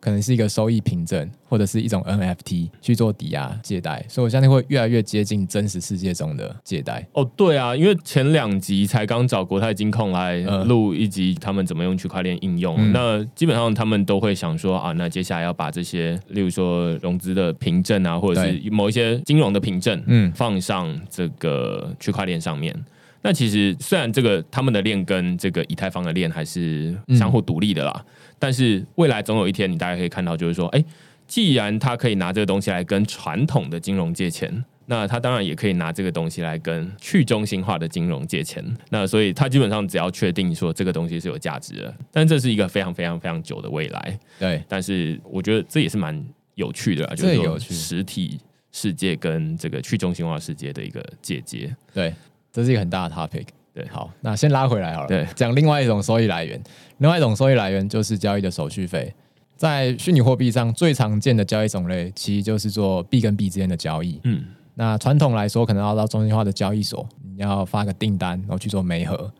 [0.01, 7.07] 可能是一个收益凭证，或者是一种 NFT 去做抵押借贷，所以我相信会越来越接近真实世界中的借贷。
[7.13, 22.75] 哦，对啊，因为前两集才刚找国泰金控来录一集，他们怎么用区块链应用，那基本上他们都会想说啊，那接下来要把这些，例如说融资的凭证啊，或者是某一些金融的凭证，嗯，放上这个区块链上面。
[23.23, 28.03] 那其实虽然这个他们的链跟这个以太坊的链还是相互独立的啦，
[28.41, 30.83] 但是未来总有一天，你大概可以看到，就是说，哎，
[31.27, 34.51] 既然他可以拿这个东西来跟传统的金融借钱，
[34.87, 38.65] 那他当然也可以拿这个东西来跟去中心化的金融借钱。
[38.89, 44.19] 那所以，他基本上只要确定说这个东西是有价值的，但这是一个非常非常非常久的未来。
[44.39, 46.19] 对，但是我觉得这也是蛮
[46.55, 48.39] 有趣的，就是说实体
[48.71, 51.73] 世界跟这个去中心化世界的一个借接。
[51.93, 52.13] 对。
[52.53, 56.61] 这是一个很大的 topic，对，好，那先拉回来好了，对，讲另外一种收益来源，
[57.01, 59.11] 另外一种收益来源就是交易的手续费，
[59.55, 69.33] 在虚拟货币上最常见的交易种类，其实就是做币跟币之间的交易，嗯，那传统来说，可能要到中心化的交易所，你要发个订单，然后去做媒合，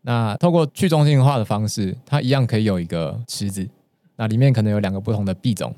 [0.00, 3.68] 那透过去中心化的方式，它一样可以有一个池子，
[4.16, 5.74] 那里面可能有两个不同的币种，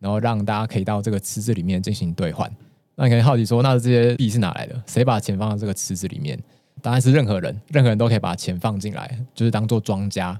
[0.00, 2.50] 然后让大家可以到这个池子里面进行兑换。
[2.96, 4.82] 那你可能好奇说，那这些币是哪来的？
[4.84, 6.36] 谁把钱放到这个池子里面？
[6.82, 10.36] 当然是任何人，任何人都可以把钱放进来，就是当做庄家。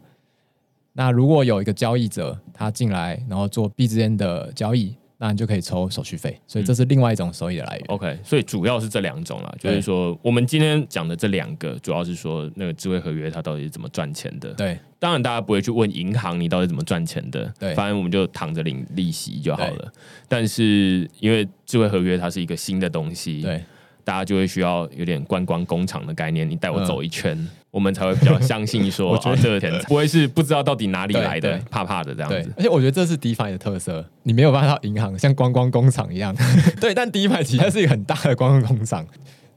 [0.97, 4.97] 那如果有一个交易者，他进来，然后做币之间的交易。
[5.19, 7.85] 那你就可以抽手续费，所以这是另外一种收益的来源。
[7.87, 14.53] OK，所以主要是这两种啦，就是说我们今天讲的这两个，主要是说那个智慧合约它到底是怎么赚钱的。
[14.53, 19.91] 对，当然大家不会去问银行你到底怎么赚钱的，对，反正我们就躺着领利息就好了。
[20.29, 23.65] 但是因为智慧合约它是一个新的东西，对。
[24.07, 27.37] 大家就会需要有点观光工厂的概念，你带我走一圈，
[27.73, 32.53] 我们才会比较相信说， 哦，这个钱不会是不知道到底哪里来的，怕怕的这样子。
[32.57, 36.33] 而且我觉得这是 DeFi 的特色，你没有办法到银行像观光工厂一样，
[36.81, 39.05] 对，但 DeFi 其实是一个很大的观光工厂。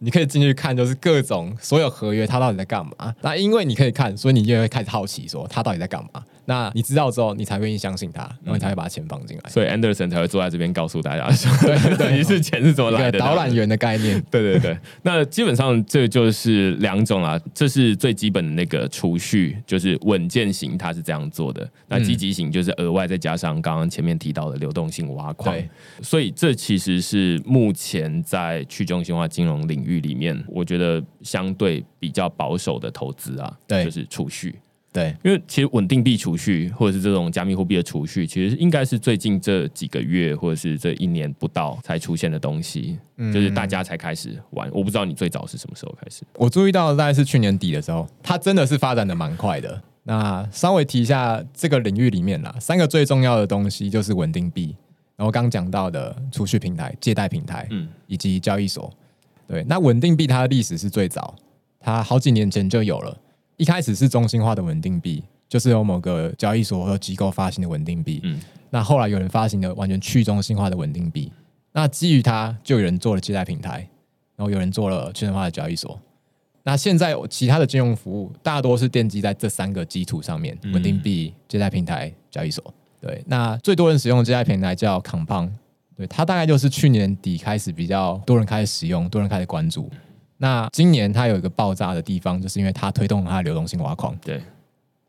[0.01, 3.13] 你可以进去看，就是各种所有合约，它到底在干嘛？
[3.21, 6.23] 那因为你可以看，所以你就会开始好奇，说它到底在干嘛？
[6.49, 9.49] 那你知道之后，你才愿意相信他，然后你才会把钱放进来。
[9.51, 11.29] 所以 Anderson 才会坐在这边告诉大家，
[11.61, 13.19] 对，等于 是钱是怎么来的？
[13.19, 14.19] 导览员的概念。
[14.31, 14.75] 对对对。
[15.03, 21.69] 那基本上这就是两种啊，这是最基本的那个储蓄，就是稳健型，它是这样做的。
[21.87, 25.55] 那积极型就是额外再加上刚刚前面提到的流动性挖矿。
[26.01, 34.55] 所以这其实是目前在去中心化金融领域里面，我觉得相对比较保守的投资啊，对，就是储蓄。
[34.91, 42.97] 对，因为其实稳定币储蓄或者是这种加密货币的储蓄，其实应该是最近这几个月或者是这一年不到才出现的东西，
[43.31, 44.67] 就是大家才开始玩。
[44.73, 46.23] 我不知道你最早是什么时候开始？
[46.33, 49.79] 我注意到大概是去年底的时候，它真的是发展的蛮快的。
[50.03, 54.75] 那稍微提一下这个领域里面啦，三个最重要的东西就是稳定币，
[55.15, 58.91] 然后刚讲到的储蓄平台、借贷平台，嗯，以及交易所。
[59.47, 61.35] 对，那稳定币它的历史是最早，
[61.79, 63.15] 它好几年前就有了。
[63.59, 68.21] 一开始是中心化的稳定币，就是由某个交易所和机构发行的稳定币。
[68.23, 71.29] 嗯，那后来有人发行的完全去中心化的稳定币，
[71.73, 73.79] 那基于它就有人做了借贷平台，
[74.37, 75.99] 然后有人做了去中心化的交易所。
[76.63, 82.73] 那现在其他的金融服务大多是奠基在这三个基础上面：稳定币、借贷平台、交易所。
[83.01, 85.49] 对，那最多人使用的借贷平台叫 Compound。
[85.97, 89.89] 对，它大概就是去年底开始比较多人开始使用，多人开始关注。
[90.41, 94.17] 那今年它有一个爆炸的地方，就是因为它推动了它的流动性挖矿。
[94.21, 94.41] 对，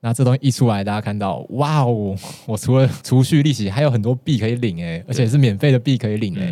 [0.00, 2.16] 那这东西一出来，大家看到，哇哦，
[2.46, 6.50] 我除了储蓄利息，还有很多币可以领哎，而且是免费的币可以领哎。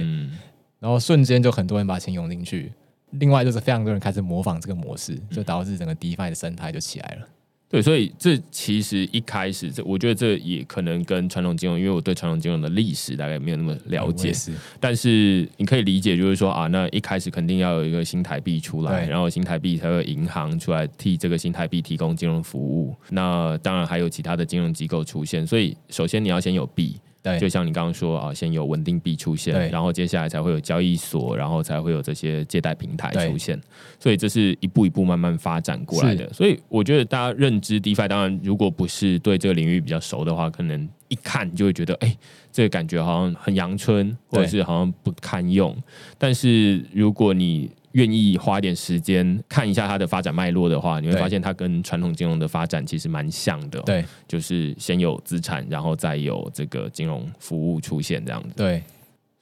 [0.78, 2.72] 然后瞬间就很多人把钱涌进去，
[3.10, 7.26] 另外就是非常多人开始模仿这个模式，就导致整个 DeFi 的生态就起来了。
[7.70, 14.32] 对，所以这其实一开始，这我觉得这也可能跟传统金融，因为我对传统金融的历史大概没有那么了解，
[14.80, 26.96] 但是你可以理解，就是说啊，那一开始肯定要有一个新台币出来，然后新台币才会银行出来替这个新台币提供金融服务，那当然还有其他的金融机构出现，所以首先你要先有币。
[27.32, 33.60] 对，就像你刚刚说啊，先有稳定币出现，然后接下来才会有交易所，然后才会有这些借贷平台出现，
[33.98, 36.32] 所以这是一步一步慢慢发展过来的。
[36.32, 42.16] 所以我觉得大家认知 DeFi，当然如果不是对这个领域比较熟的话，可能一看就会觉得，哎，
[42.52, 45.76] 这个感觉好像很阳春，或者是好像不堪用。
[46.16, 53.80] 但是如果你愿意花一点时间看一下它的发展脉络的话，你会发现它跟传统金融的发展其实蛮像的。
[53.80, 58.50] 对，就是先有资产，然后再有这个金融服务出现这样子。
[58.54, 58.80] 对，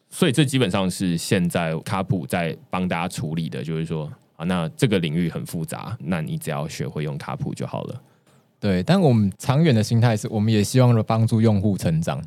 [0.08, 8.02] 所以这基本上是现在卡普在帮大家处理的，就是说啊，那这个领域很复杂，那你只要学会用卡普就好了。
[8.58, 12.22] 对，但我们长远的心态是，我们也希望说帮助用户成长，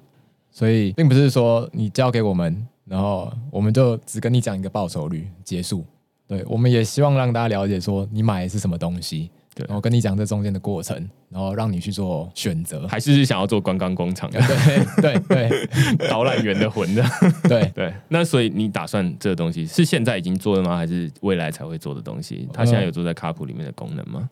[0.51, 5.83] 所以并不是说你交给我们，然后我们就只跟你讲一个报酬率结束。
[6.29, 10.95] 对，我们也希望让大家了解说你买的是什么东西，对，然后跟你讲这中间的过程，
[11.27, 14.29] 然后让你去做选择，还是想要做观光工厂？
[14.29, 15.67] 对对对，
[16.07, 17.03] 导览员的魂的，
[17.49, 17.91] 对 对。
[18.09, 20.77] 那所以你打算这个东西是现在已经做的吗？
[20.77, 22.47] 还是未来才会做的东西？
[22.53, 24.29] 它现在有做在卡普里面的功能吗？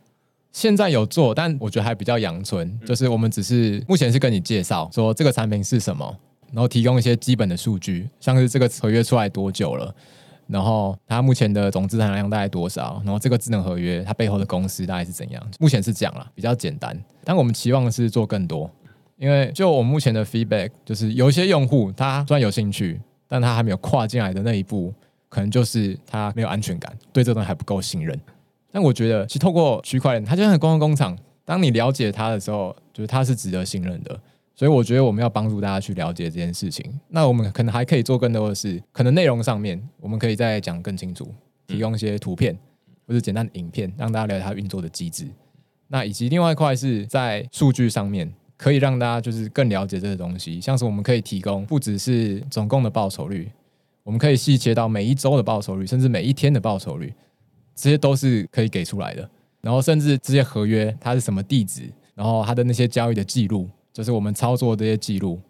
[0.52, 6.16] 现在有做，但我觉得还比较阳春，就是我们只是目前是跟你介绍说这个产品是什么，
[6.52, 9.94] 然后提供一些基本的数据，像是这个合约出来多久了。
[10.48, 13.02] 然后它目前的总资产量大概多少？
[13.04, 15.42] 然后这个智能合约它背后的公司大概是怎样？
[15.60, 18.70] 目前是讲了比较简单，但我们期望的是做更多。
[19.18, 24.94] 因为就我目前的 feedback，就是有一些用户他虽然有兴趣，但他还没有跨进来的那一步，
[25.28, 28.20] 可能就是他没有安全感，对这东西还不够信任。
[28.72, 34.20] 但我觉得，其实透过区块链，它就像公共工厂，当你了解它的时候，就是它是值得信任的。
[34.58, 37.00] 所以我觉得我们要帮助大家去了解这件事情。
[37.10, 41.32] 那我们可能还可以做更多的事，可能内容上面我们可以再讲更清楚，
[41.68, 42.58] 提供一些图片
[43.06, 45.28] 或者简单的影片，让大家了解它运作的机制。
[45.90, 50.60] 那以及另外一块是在数据上面，可以让大家就是更了解这个东西。
[50.60, 53.52] 像是我们可以提供不只是总共的报酬率，
[54.02, 57.14] 我们可以细切到每一周的报酬率，甚至每一天的报酬率，
[57.76, 59.30] 这些都是可以给出来的。
[59.62, 61.84] 然后甚至这些合约它是什么地址，
[62.16, 63.70] 然后它的那些交易的记录。
[63.98, 65.42] 就是我们操作这些记录，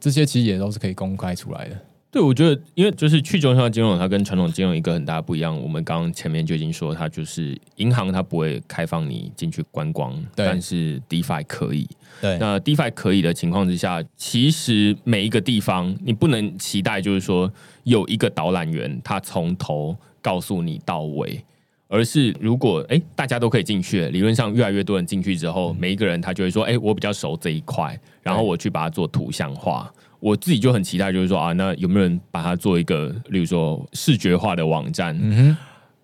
[0.00, 1.80] 这些其实也都是可以公开出来的。
[2.10, 5.56] 对，我觉得，因为就是去中心化金融，它跟传统金融一个很大不一样。
[5.62, 11.88] 我们刚刚前面就已经说，它就是银行它不会开放你进去观光，但是 DeFi 可以。
[12.20, 17.48] 对，那 DeFi 可以的情况之下，其实每一个地方你不能期待，就是说
[17.84, 21.44] 有一个导览员，他从头告诉你到尾。
[21.92, 29.92] 而是如果哎，大家都可以进去，理论上越来越多人进去之后，每一个人他就会说，哎，我比较熟这一块，然后我去把它做图像化。
[30.18, 35.14] 我自己就很期待，就是说啊，那有没有人把它做一个，例如说视觉化的网站，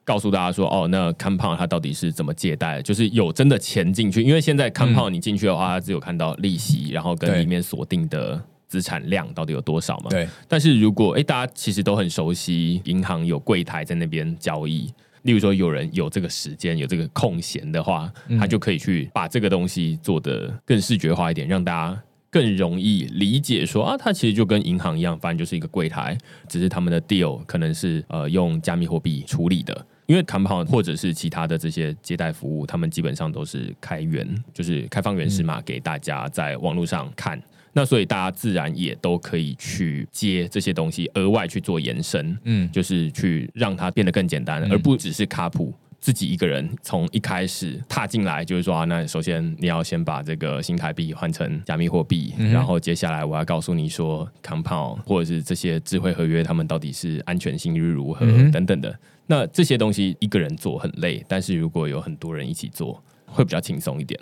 [0.05, 2.83] 告诉大家说，哦，那 Compound 它到底是怎么借贷？
[2.83, 10.11] 就是有真的钱进去，因为现在 Compound 你进去的话，它只有看到利息，然后跟里面锁定的资产量到底有多少嘛？
[10.11, 10.29] 对。
[10.47, 14.93] 但是如果哎，大家其实都很熟悉，银行有柜台在那边交易。
[15.23, 23.65] 例如说，有人有这个时间、有这个空闲的话，他就可以去把这个东西做得更视觉化一点，让大家更容易理解。
[23.65, 26.17] 说啊，它其实就跟银行一样，反正就是一个柜台，
[26.49, 29.87] 只是他们的 deal 可能是呃用加密货币处理的。
[30.07, 37.39] 因为 Compound 或者是其他的这些接待服务，他们基本上都是开源，就是开放源码给大家在网络上看。
[37.73, 58.97] 那所以大家自然也都可以去接这些东西，额外去做延伸，嗯，就是去让它变得更简单，而不只是卡普自己一个人从一开始踏进来，就是说啊，那首先你要先把这个新台币换成加密货币，然后接下来我要告诉你说，Compound 或者是这些智慧合约，他们到底是安全性率如何等等的。
[59.27, 64.19] 那这些东西一个人做很累，但是如果有很多人一起做，会比较轻松一点。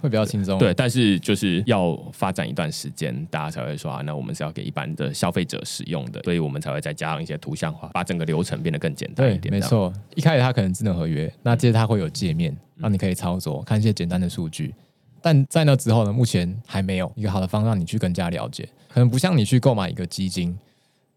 [0.00, 9.52] 会比较轻松，对，但是就是要发展一段时间，大家才会说啊，那我们是要给一般的消费者使用的，所以我们才会再加上一些图像化，把整个流程变得更简单一点。
[9.52, 14.74] 没错，一开始它可能智能合约，那接着它会有界面，让你可以操作，看一些简单的数据。
[15.20, 18.68] 但在那之后呢，目前还没有一个好的方让你去更加了解。
[18.88, 20.56] 可能不像你去购买一个基金，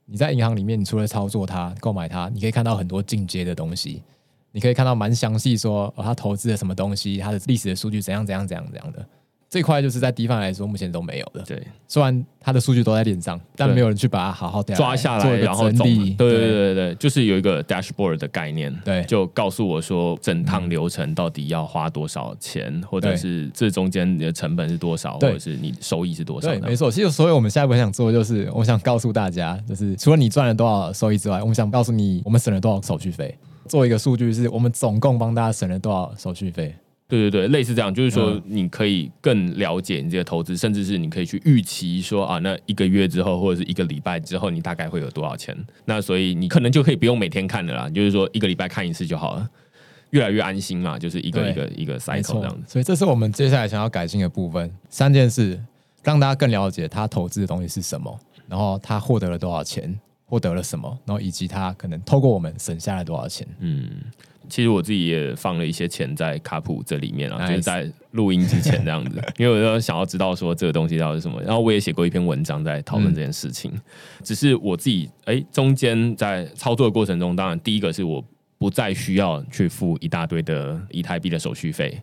[0.06, 4.02] 你在银行里面，你除了操作它、购买它，你可以看到很多进阶的东西。
[4.52, 9.06] 你可以看到蛮详细，说他投资了什么东西，他的历史的数据怎样怎样怎样怎样的。
[9.50, 11.42] 这块就是在 D 方来说，目前都没有的。
[11.42, 16.14] 对，虽然它的数据都在链上，但没有人去把它好好抓下来，然后整理。
[16.14, 26.48] 对对对对，就是有一个 dashboard 的概念，对，就告诉我说整趟流程到底要花多少钱，或者是这中间你的成本是多少，或者是你收益是多少。
[26.48, 26.90] 对，没错。
[26.90, 33.38] 其实，所以我们下一步想做的就是，我想告诉大家，就是除了你赚了多少收益之外，我们想告诉你，我们省了多少手续费。
[33.72, 36.76] 做一个数据，是我们总共帮大家省了多少手续费。
[37.08, 45.56] 对对对，类似这样，就是说你可以更了解你这个投资，甚至是你可以去预期说啊，那一个月之后或者是一个礼拜之后，你大概会有多少钱？
[45.86, 49.50] 那所以你可能就可以不用每天看的啦，就是说一个礼拜看一次就好了，
[50.10, 52.64] 越来越安心嘛，就是一个一个一个 cycle 这样子。
[52.68, 55.58] 所以这是我们接下来想要改进的部分，三件事
[56.04, 58.20] 让大家更了解他投资的东西是什么，
[58.50, 59.98] 然后他获得了多少钱，
[60.32, 63.46] 获得了什么，然后以及他可能透过我们省下来多少钱。
[63.60, 63.90] 嗯。
[64.50, 71.42] 其实我自己也放了一些钱在卡普这里面啊，就是在录音之前这样子， 因为我就想要知道说这个东西到底是什么。
[71.42, 73.72] 然后我也写过一篇文章在讨论这件事情。
[74.24, 78.22] 只是我自己哎，中间在操作的过程中，当然第一个是我
[78.58, 82.02] 不再需要去付一大堆的以太币的手续费。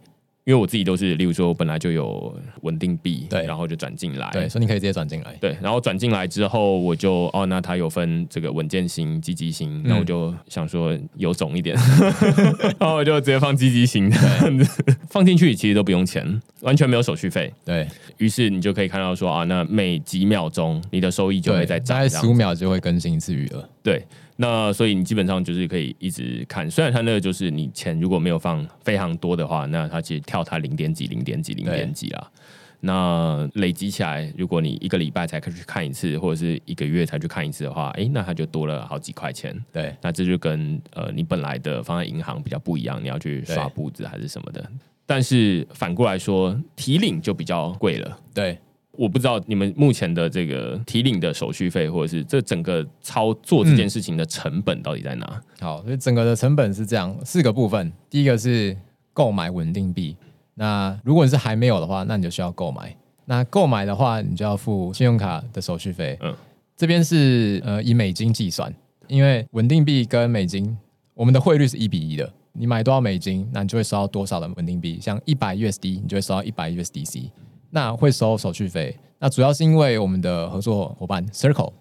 [0.48, 11.76] 因为我自己都是，例如说，我本来就有稳定币，对，然后就转进来，对，所以你可以直接转进来，对，然后转进来之后，我就哦，那它有分这个稳健型、积极型，那我就想说有种一点，
[12.80, 14.16] 然后我就直接放积极型的，
[15.10, 17.86] 放进去其实都不用钱，完全没有手续费，对。
[18.16, 24.02] 于是你就可以看到说啊，那每几秒钟你的收益就会在大概十五秒就会更新一次余额，对。
[24.40, 32.30] 那所以你基本上就是可以一直看，虽然它那个就是你钱如果没有放非常多的话，那它其实跳它零点几、零点几、零点几啦。
[32.78, 39.52] 那累积起来，如果你一个礼拜才去看一次，或者是一个月才去看一次的话，哎，那它就多了好几块钱。
[39.72, 44.64] 对，那这就跟呃你本来的放在银行比较不一样，你要去刷步子还是什么的。
[45.04, 48.16] 但是反过来说，提领就比较贵了。
[48.32, 48.56] 对。
[48.98, 55.40] 我不知道你们目前的这个提领的手续费，或者是这整个操作这件事情的成本到底在哪？
[55.60, 57.92] 好，所以整个的成本是这样四个部分。
[58.10, 58.76] 第一个是
[59.12, 60.16] 购买稳定币，
[60.54, 62.92] 那如果你是还没有的话，那你就需要购买。
[63.26, 66.18] 那购买的话，你就要付信用卡的手续费。
[66.20, 66.34] 嗯，
[66.76, 68.74] 这边是呃以美金计算，
[69.06, 70.76] 因为稳定币跟美金
[71.14, 72.28] 我们的汇率是一比一的。
[72.52, 74.98] 你买多少美金，那你就会收到多少的稳定币。
[75.00, 77.30] 像一百 USD，你就会收到一百 USDC。
[77.70, 81.72] 那会收手续费，那主要是因为我们的合作伙伴 Circle，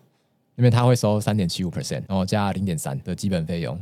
[0.56, 3.80] 因为他会收三点七五 percent，然后加零点三的基本费用。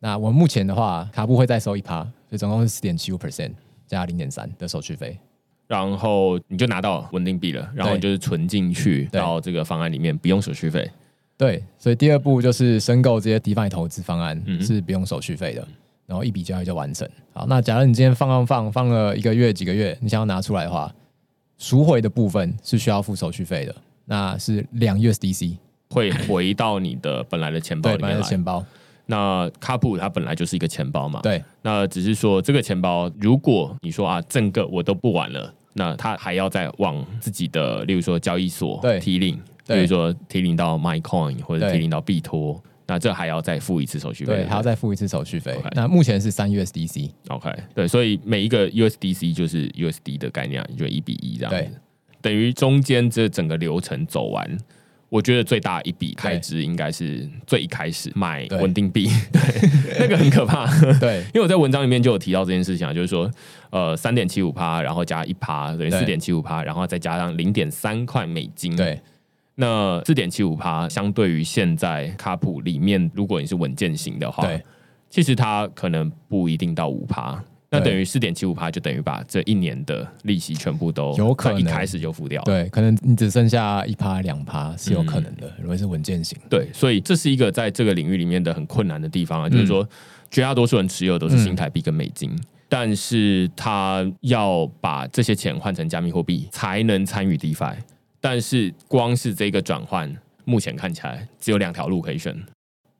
[0.00, 3.52] 那我们目前的话，卡布会再收一趴，所以总共是四点七五 percent
[3.86, 5.18] 加零点三的手续费。
[5.66, 10.90] 然后你就拿到稳定币了，然后你就是存进去到这个方案里面，不用手续费。
[11.36, 15.66] 对，所以第二步就是申购这些 DeFi 投资方案是不用手续费的，
[16.06, 17.08] 然后一笔交易就完成。
[17.32, 20.92] 好，那假如你今天放放放放了一个月、几个月，你想要拿出来的话。
[21.58, 25.56] 赎回的部分是需要付手续费的，那是两 USDC
[25.90, 28.22] 会回到你的本来的钱包里面来。
[28.22, 28.64] 钱包，
[29.06, 31.42] 那卡普它本来就是一个钱包嘛，对。
[31.62, 42.62] 那只是说这个钱包，如果你说啊，整个我都不玩了，那它还要再往自己的，例如说交易所提领，比如说提领到 MyCoin 或者提领到币托。
[42.90, 45.54] 那这还要再付一次手续费，对，还要再付一次手续费。
[45.72, 51.70] 那目前是三 USDC，OK，对，所以每一个 USDC 就是 USD 的概念，就一比一这样子。
[52.22, 54.58] 等于中间这整个流程走完，
[55.10, 60.66] 我觉得最大一笔开支应该是最一开始买稳定币，对，那个很可怕。
[60.98, 63.30] 对， 因为我在文章里面就有提到这件事情啊，就是说，
[63.68, 68.98] 呃，三点七五趴，然后加一趴，等于四点七五趴，然后再加上零点三块美金，对。
[69.60, 74.62] 那四点七五趴，相对于现在卡普里面，如果你是稳健型的话，对，
[75.10, 77.42] 其实它可能不一定到五趴。
[77.70, 82.40] 那等于四点七五趴，就等于把这一年的利息全部都有可能一开始就付掉。
[82.44, 86.38] 对，可能你只剩下一趴两趴是有可能的，如果是稳健型。
[86.48, 89.86] 对，所以这是一个在这个领域里面的很困难的地方啊，就是说，
[90.30, 92.30] 绝大多数人持有都是新台币跟美金，
[92.68, 97.74] 但是他要把这些钱换成加密货币才能参与 DeFi。
[98.20, 100.14] 但是光是这个转换，
[100.44, 102.36] 目前看起来只有两条路可以选，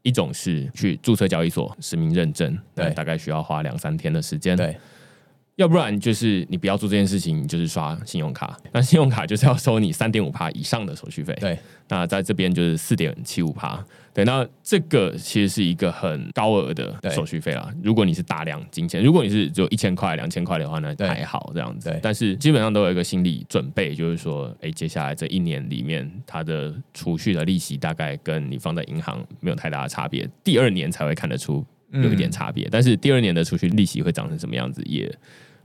[0.02, 4.76] 一种是去注册交易所实名认证，对，大概需要花两三天的时间，对。
[5.59, 8.56] 要不然就是你不要做这件事情，就是刷信用卡。
[8.70, 11.36] 那信用卡就是要收你三点五趴以上的手续费。
[11.40, 13.84] 对，那在这边就是四点七五趴。
[14.14, 17.72] 对，那这个其实是一个很高额的手续费啦。
[17.82, 21.92] 如果你是大量金钱，如果你是只有一千块、两千块的话，呢还好这样子。
[22.00, 30.24] 但是基本上都有一个心理准备，就是说，哎，接下来这一年里面，它的储蓄的利息大概跟你放在银行没有太大的差别。
[30.44, 35.12] 第二年才会看得出有一点差别，但是第二年的储蓄利息会长成什么样子也。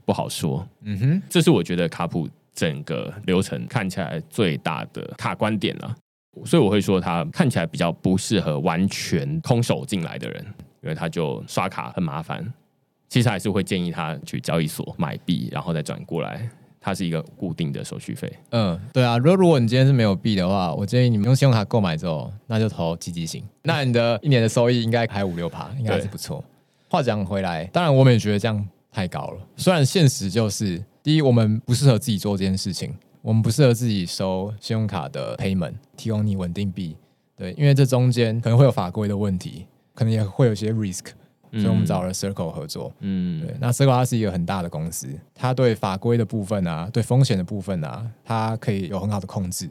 [0.04, 5.96] 不好说，嗯哼，这是我觉得卡普整个流程看起来最大的卡观点了，
[6.44, 10.44] 所以我会说他看起来比较不适合完全空手进来的人，
[10.82, 12.52] 因为他就刷卡很麻烦。
[13.08, 16.48] 其实还是会建议他去交易所买币，然后再转过来，
[16.80, 18.32] 它是一个固定的手续费。
[18.50, 26.42] 嗯，对啊，如果如果你今天是没有币的话，我建议你们用信用卡购买之后，那就投积极型，那你的一年的收益应该还有五六趴，应该是不错。
[26.88, 28.68] 话讲回来，当然我们也觉得这样。
[28.94, 29.46] 太高了。
[29.56, 36.96] 虽然现实就是，第一，我们不适合自己做这件事情，我们不适合自己收信用卡的 payment，提供你稳定币。
[37.36, 41.06] 对，因为这中间可能会有法规的问题，可能也会有些 risk，
[41.50, 42.92] 所以我们找了 Circle 合作。
[43.00, 43.56] 嗯，对。
[43.60, 49.68] 那 Circle 它是一个很大的公司，它对法规的部分啊，对风险的部分啊，它可以有很好的控制。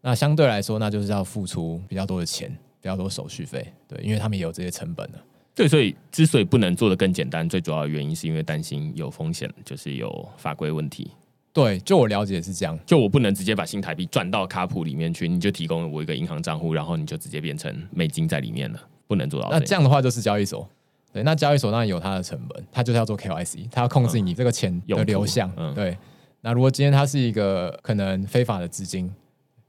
[0.00, 2.50] 那相对来说，那就是要付出比较多的钱，
[2.80, 3.66] 比较多手续费。
[3.86, 5.18] 对，因为他们也有这些成本的。
[5.54, 11.10] 对，所以之所以不能做的更简单，最主要的原因是因为担心有风险，就是有法规问题。
[11.52, 19.48] 对，就我了解是这样，就我不能直接把新台币转到卡普里面去，你就提供我一个银行账户，然后你就直接变成美金在里面了，不能做到。
[19.52, 20.68] 那这样的话就是交易所，
[21.12, 25.48] 对，那交易所当然有它的成本，它就是要做 KYC，它要控制你这个钱的流向。
[25.72, 25.96] 对，
[26.40, 29.14] 那如果今天它是一个可能非法的资金，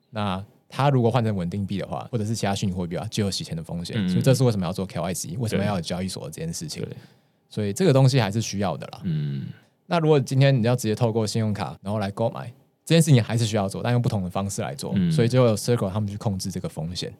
[0.10, 4.07] 那它如果换成稳定币的话，或者是其他虚拟货币啊，就有洗钱的风险。
[4.09, 6.86] 所以这是为什么要做 KYC，为什么要有交易所这件事情。
[7.49, 9.01] 所以这个东西还是需要的啦。
[9.03, 9.47] 嗯，
[9.86, 12.51] 那如果今天你要直接透过信用卡然后来购买，
[12.84, 14.93] 这件事情还是需要做，但用不同的方式来做。
[15.11, 17.13] 所以就有 Circle 他们去控制这个风险。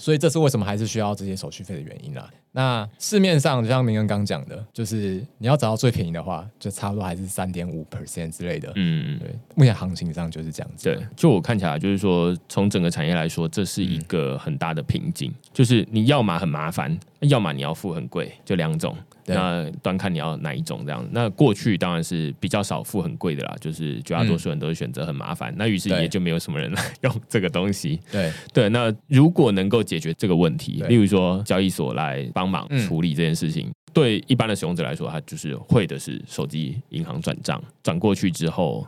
[0.00, 2.26] 所以这是为什么还是需要这些手续费的原因啦。
[2.52, 8.72] 那市面上就像明恩刚讲的，就是你要找到最便宜的话，就差不多还是三点五 percent 之类的。
[8.76, 10.84] 嗯，对，目前行情上就是这样子。
[10.84, 18.96] 对，就我看起来，就是说从整个产业来说，这是一个很大的瓶颈，就是你要么很麻烦，要么你要付很贵，就两种。
[19.34, 21.06] 那端看你要哪一种这样。
[21.10, 25.54] 那过去当然是比较少付很贵的啦，就是绝大多数人都是选择很麻烦。
[25.56, 28.00] 那于是也就没有什么人来用这个东西。
[28.10, 38.86] 对对，那如果能够解决这个问题，例如说交易所来帮忙处理这件事情，对一般的使用者来说，他就是会的是手机银行转账转过去之后。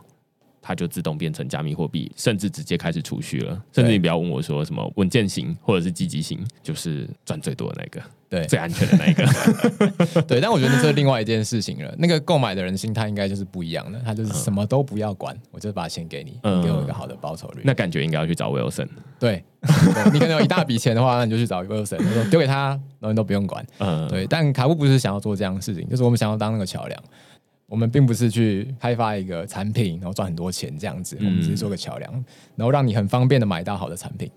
[0.65, 3.61] 它就自动变成加密货币，甚至直接开始储蓄了。
[3.73, 8.01] 甚至你不要问我说什么稳健型或者是积极型，就是赚最多的那个，
[8.33, 9.23] 对，最安全的那一个。
[10.27, 11.93] 对，但我觉得这是另外一件事情了。
[11.99, 17.61] 那个购买的人心态应该就是不一样的，他就是什么都不要管，我就把钱给你，给我一个好的报酬率。
[17.63, 18.87] 那感觉应该要去找 Wilson。
[19.19, 19.43] 对，
[20.11, 22.69] 你可能有一大笔钱的话，那你就去找 Wilson， 说丢给他，
[22.99, 23.63] 然后都不用管。
[23.77, 24.25] 嗯，对。
[24.25, 27.03] 但卡布不是想要做这样的事情，就是我们想要当那个桥梁。
[27.67, 31.15] 我们并不是去开发一个产品，然后赚很多钱这样子。
[31.19, 32.11] 我们只是做个桥梁，
[32.55, 34.29] 然后让你很方便的买到好的产品，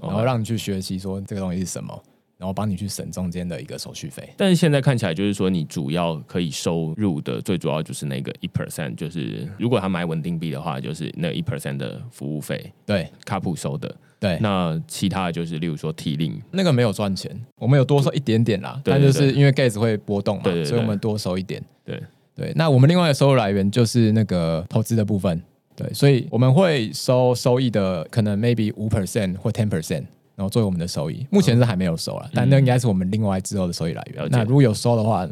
[0.00, 2.02] 然后让你去学习说这个东西是什么，
[2.42, 4.28] 然后帮你去省中间的一个手续费。
[4.36, 12.72] 但是现在看起来就是说，你主要可以收入的最主要就是那个一 percent，就是如果他买稳定币的话，就是那一 percent 的服务费。
[12.84, 13.94] 对，卡普收的。
[14.18, 21.62] 对，那其他的就是例如说 T 令，那个没有赚钱，我们有多收一点点啦，但就是因为 gas 会波动嘛，所以我们多收一点。
[21.84, 22.02] 对。
[22.34, 25.38] 对，那我们另外的收入来源就是那个投资的部分，
[25.76, 30.04] 对，所以我们会收收益的，可能 maybe 五 percent 或 ten percent，
[30.34, 31.26] 然后作为我们的收益。
[31.30, 34.26] 目前是还没有收了，但那应该是我们另外之后的收益来源。
[34.30, 35.28] 那如果有收的话，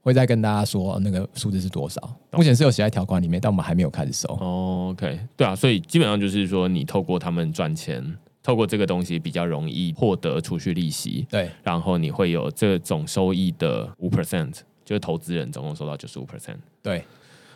[0.00, 2.00] 会再跟大家说那个数字是多少。
[2.32, 4.28] 目前是有写在条款里面，但我们还没有开始收。
[4.28, 8.04] OK，对啊，所以基本上就是说，你透过他们赚钱，
[8.42, 14.60] 透过这个东西比较容易获得储蓄利息，对，然后你会有这种收益的五 percent。
[14.84, 17.02] 就是投资人总共收到九十五 percent，对，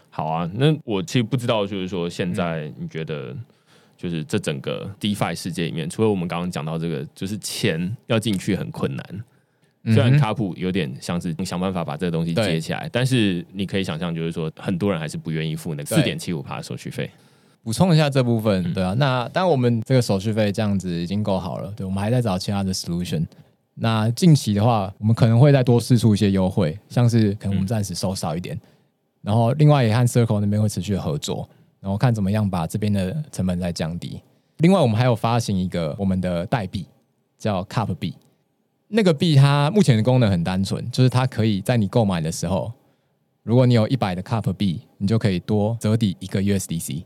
[0.09, 0.51] 好啊。
[0.55, 3.37] 那我其实不知道，就是说现在你觉得，
[3.99, 9.25] 就是这整个 DeFi 世界里面，除了我们刚刚讲到这个，就是钱要进去很困难。
[9.87, 17.11] 虽然卡普有点像是想办法把这个东西接起来，但是你可以想象，就是说很多人还是不愿意付那个四点七五趴手续费。
[17.65, 18.95] 补充一下这部分，对啊。
[18.99, 23.27] 那当我们这个手续费这样子已经够好了，对我们还在找其他的 solution。
[23.75, 28.59] 那近期的话，我们可能会再多试出一些优惠，像是可能我们暂时收少一点，
[29.23, 31.49] 然后另外也和 Circle 那边会持续的合作，
[31.81, 34.21] 然后看怎么样把这边的成本再降低。
[34.59, 36.87] 另外，我们还有发行一个我们的代币，
[37.39, 38.15] 叫 Cup 币。
[38.89, 42.73] 那个币它目前的功能很单纯，就是它可以在你购买的时候，
[43.43, 47.03] 如果你有一百的 Cup 币，你就可以多折抵一个 USDC。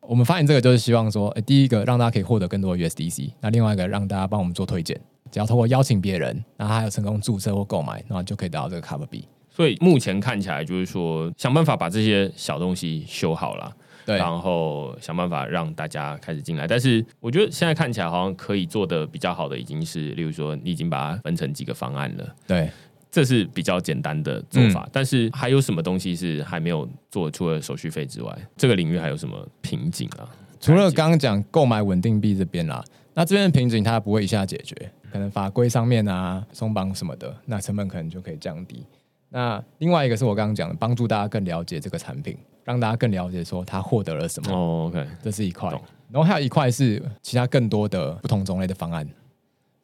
[0.00, 4.98] 我们发现这个就是希望说，第一个让大家可以获得更多的 USDC，那另外一个让大家帮我们做推荐。
[5.32, 9.26] 只要通过邀请别人，然后还有成功注册或购买，然后就可以得到这个 Cup 币。
[9.50, 16.66] 所以目前看起来就是说，想办法把这些小东西修好了，对，然后想办法让大家开始进来。
[16.66, 22.70] 但是我觉得现在看起来好像可以做的比较好的，已经是例如说你已经把它分成几个方案了，对，
[23.10, 24.88] 这是比较简单的做法。
[24.92, 27.28] 但是还有什么东西是还没有做？
[27.28, 30.30] 除了手续费之外，这个领域还有什么瓶颈啊？
[30.60, 32.82] 除了刚刚讲购买稳定币这边啦，
[33.14, 34.74] 那这边的瓶颈它不会一下解决，
[35.12, 38.86] 可能法规上面啊松绑什么的，那成本可能就可以降低。
[39.28, 44.52] 那另外一个是我刚刚讲的，帮助大家更了解这个产品，让大家更了解说他获得了什么。
[44.52, 45.70] 哦，OK，这是一块。
[46.10, 49.06] 然后还有一块是其他更多的不同种类的方案。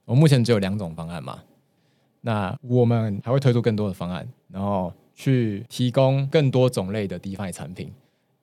[0.04, 1.38] 我目前只有两种方案嘛，
[2.20, 7.92] 那我们还会推出更多的方案，然后去提供更多种类的 DeFi 产品。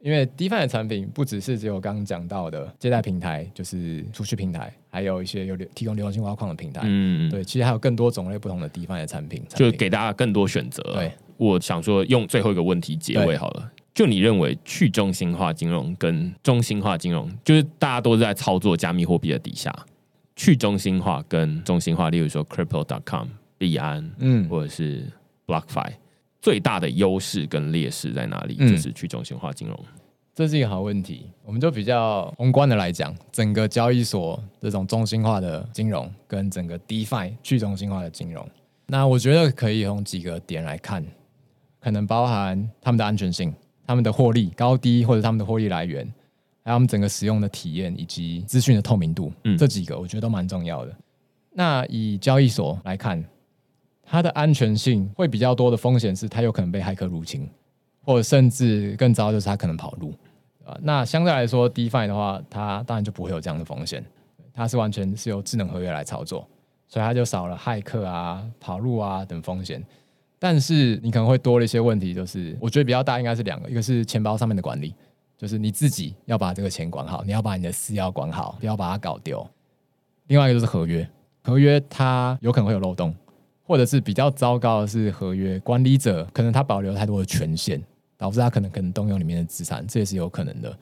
[0.02, 6.82] 因为 DeFi 的产品不只是只有刚刚讲到的借贷平台，就是储蓄平台，还有一些有提供流动性挖矿的平台。
[6.86, 10.82] 嗯，对，其实还有更多种类不同的 DeFi 的产品，就给大家更多选择。
[10.94, 13.72] 对，我想说用最后一个问题结尾好了。
[13.94, 19.74] 就你认为去中心化金融跟中心化金融，就是大家都在操作加密货币的底下，
[20.38, 23.28] 去中心化跟中心化，例如说 Crypto.com、
[23.58, 25.04] 币安，嗯，或者是
[25.46, 25.92] BlockFi。
[26.42, 28.56] 最大的优势跟劣势在哪里？
[28.56, 29.78] 就是去中心化金融，
[30.34, 31.30] 这是一个好问题。
[31.44, 38.48] 我们就比较宏观的来讲，整个交易所这种中心化的金融跟整个 DeFi 去中心化的金融，
[38.88, 41.06] 那我觉得可以用几个点来看，
[41.82, 43.54] 可能包含他们的安全性、
[43.86, 46.06] 他们的获利高低，或者他们的获利来源，
[46.64, 50.96] 还有他们整个使用的体验以及资讯的透明度，这几个我觉得都蛮重要的。
[51.52, 53.22] 那以交易所来看。
[54.12, 57.48] 它的安全性会比较多的风险是，它有可能被骇客入侵，
[58.04, 60.12] 或者甚至更糟就是它可能跑路
[60.66, 60.76] 啊。
[60.82, 64.04] 那相对来说，DeFi 的话，它当然就不会有这样的风险，
[64.52, 66.48] 它是完全是由智能合约来操作，
[66.88, 69.84] 所以它就少了骇客啊、跑路啊等风险。
[70.40, 74.96] 但是你可能会多了一些问题，就是我觉得比较大应该是两个，一个是钱包上面的管理，
[75.38, 79.46] 就是你自己要把这个钱管好，你要把你的私钥管好，不要把它搞丢。
[80.28, 81.08] 另外一个就是合约，
[81.44, 83.14] 合约它有可能会有漏洞。
[83.70, 87.80] 或者是比较糟糕的是，合约管理者可能他保留太多的权限，
[88.18, 90.76] 导致他可能可能动用里面的资产，这也是有可能的。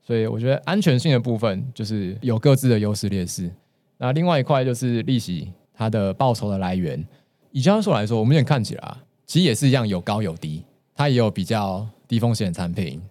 [0.00, 3.50] 所以我觉得安全性的部分就是有各自的优势劣势。
[3.98, 7.04] 那另外一块就是利息，它的报酬的来源，
[7.50, 8.96] 以交易所来说，我们也看起来
[9.26, 10.62] 其实也是一样有高有低，
[10.94, 13.02] 它也有比较低风险产品，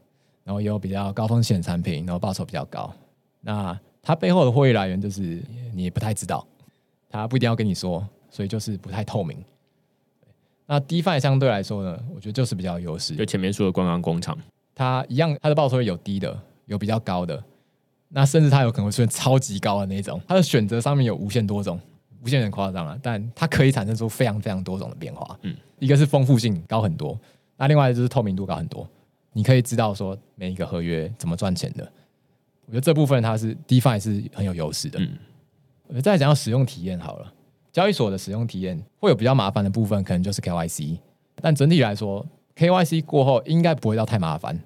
[0.45, 2.89] 然后也有比较高风险产品，然后报酬比较高。
[3.41, 5.43] 那它背后的获利来源就是
[5.73, 6.47] 你也不太知道，
[7.09, 8.01] 他不一定要跟你说。
[8.33, 9.37] 所以就是不太透明。
[10.65, 13.15] 那 DeFi 相对来说呢，我觉得就是比较有优势。
[13.15, 14.35] 就前面说的观光工厂，
[14.73, 17.43] 它一样，它的报酬有低的，有比较高的，
[18.09, 20.19] 那甚至它有可能会出现超级高的那种。
[20.27, 21.79] 它的选择上面有无限多种，
[22.23, 25.37] 无限很夸张啊，但它可以产生出非常非常多种的变化。
[25.43, 27.19] 嗯，一个是丰富性高很多，
[27.57, 28.89] 那另外就是透明度高很多。
[29.33, 31.83] 你可以知道说每一个合约怎么赚钱的。
[32.65, 34.99] 我觉得这部分它是 DeFi 是很有优势的。
[34.99, 35.17] 嗯，
[35.87, 37.33] 我再讲到使用体验好了。
[37.73, 40.99] 交易所的使用体验会有比较麻烦的部分，可能就是 KYC，
[41.41, 42.23] 但整体来说
[42.55, 44.57] ，KYC 过后应该不会到太麻烦。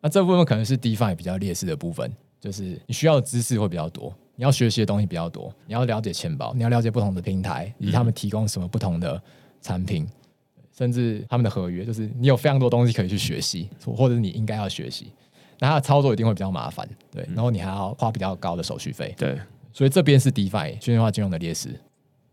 [0.00, 2.10] 那这部分可能是 DeFi 比较劣势的部分，
[2.40, 9.20] 就是你需要的知识会比较多，你要学习的东西比较多，你要了解钱包，你要了解不同的平台以及他们提供什么不同的
[9.60, 10.08] 产品，
[10.76, 15.12] 甚至他们的合约，就是你有非常多东西可以去学习，或者你应该要学习。
[15.58, 19.36] 那它的操作一定会比较麻烦，对，然后你还要花比较高的手续费，对，
[19.72, 21.78] 所以这边是 DeFi 去中化金融的劣势。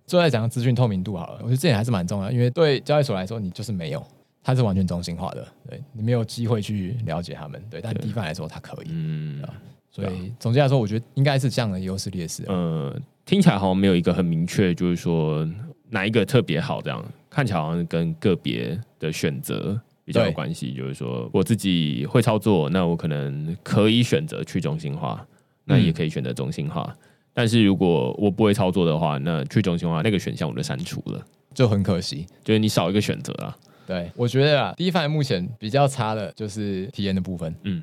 [0.09, 4.03] 最后再讲资讯透明度好了，我觉得这点还是蛮重要，因为对交易所来说，你就是没有，
[4.41, 9.43] 它是完全中心化的，对你没有机会去了解他们，对，但 DeFi 来说它可以，嗯，
[9.91, 12.43] 所以总结来说，我觉得应该是这样的优势劣势。
[12.47, 15.47] 呃，听起来好像没有一个很明确，就是说
[15.89, 20.73] 哪一个特别好，这样看起来好像跟个别的选择比较有关系。
[20.73, 25.23] 就是说我自己会操作，那我可能可以选择去中心化，
[25.65, 26.95] 那也可以选择中心化。
[27.33, 33.55] 但是如果我不会操作的话，那去中心化那个选项我就删除了，就很可惜，就是你少一个选择啊。
[33.87, 37.81] 对，我觉得啊，DeFi 目前比较差的就是体验的部分，嗯，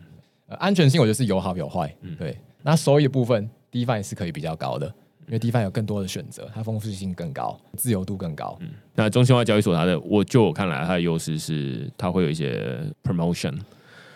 [0.58, 2.36] 安全性我觉得是有好有坏，嗯，对。
[2.62, 4.86] 那收益的部分，DeFi 是可以比较高的，
[5.26, 8.56] 因为 DeFi 有更多的选择，它丰富性更高，自由度更高。
[8.60, 13.58] 嗯，那中心化交易所它的，我就我看来，它的优势是它会有一些 promotion，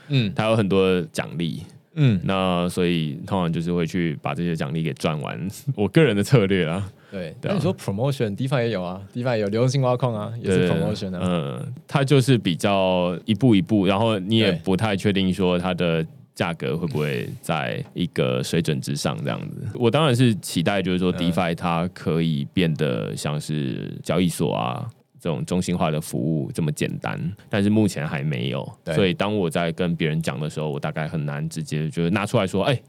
[0.08, 1.62] 嗯，它有很多奖励。
[1.94, 5.48] 嗯，那所以通常就是会去把这些奖励给赚完。
[5.74, 7.34] 我个人的策略啊，对。
[7.42, 11.20] 那你说 promotion，DeFi 也有啊，DeFi 有流动性挖矿啊，也是 promotion 啊。
[11.22, 19.66] 嗯，它就是比较一步一步，然后你也不太确定说它的价格会不会在一个水准之上这样子。
[19.74, 24.86] 我当然是期待，就是说 DeFi 它可以变得像是交易所啊。
[25.20, 28.66] 这种中心化的服务这么简单，但是目前还没有。
[28.94, 32.80] 所以当我在跟别人讲的时候，我大概很难直接就拿出来说：“哎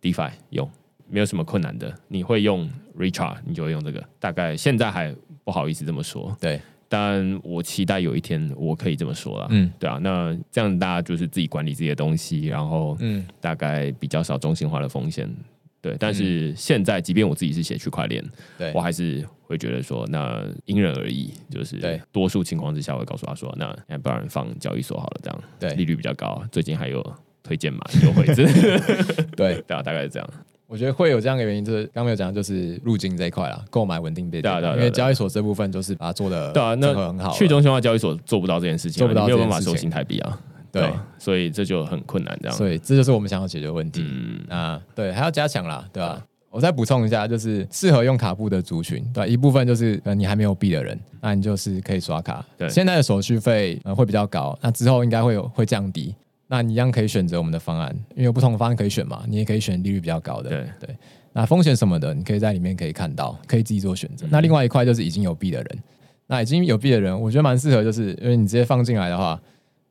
[0.00, 0.68] ，DeFi 用，
[1.08, 1.92] 没有什么困难的。
[2.08, 2.68] 你会用
[2.98, 5.14] Richard，你就会用这个。”大概现在还
[5.44, 6.34] 不好意思这么说。
[6.40, 6.58] 对，
[6.88, 9.48] 但我期待有一天我可以这么说了。
[9.50, 15.30] 嗯，对啊，那这样大家就是自己管理自己的东西，然后嗯，大概比较少中心化的风险。
[15.84, 18.24] 对，但是现在即便我自己是写区块链，
[18.56, 18.72] 对。
[18.74, 21.76] 我还是会觉得说，那因人而异，就是
[22.10, 25.74] 多数情况之下，我会告诉他说，那不然放交易所好了，这样对。
[25.74, 27.04] 利率比较高，最近还有
[27.42, 28.24] 推荐码优惠，
[29.36, 29.56] 对。
[29.66, 30.26] 对啊，大概是这样。
[30.66, 40.40] 我觉得会有这样的原因，就是刚没有讲，就是入境这一块啦，购买稳定币，对对，因为交易所这部分就是把它做的对啊，那很好，去中心化交易所做不到这件事情，做不到没有办法收新台币啊。
[40.80, 42.56] 对，所以这就很困难，这样。
[42.56, 44.04] 所以这就是我们想要解决的问题。
[44.04, 46.24] 嗯啊，对，还要加强啦，对吧？
[46.50, 52.44] 我再补充一下，就是适合用卡布的族群，对，一部分就是呃你还没有币的人，那你就是可以刷卡。
[52.56, 56.14] 对，现在的手续费呃会比较高，那之后应该会有会降低。
[56.46, 60.50] 那你一样可以选择我们的方案，因为有不同的方案可以选嘛，你也可以选利率比较高的。
[60.50, 60.96] 对对，
[61.32, 64.26] 那风险什么的，你可以在里面可以看到，可以自己做选择。
[64.30, 65.78] 那另外一块就是已经有币的人，
[66.28, 69.40] 那已经有币的人，我觉得蛮适合，就是因为你直接放进来的话。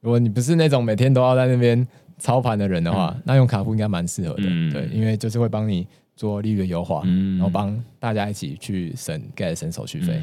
[0.04, 1.88] 如果你不是那种每天都要在那边
[2.20, 10.22] 操盘的人的话，那用卡布应该蛮适合的，对，因为就是会帮你做利率优化，然后帮大家一起去省 get 省手续费。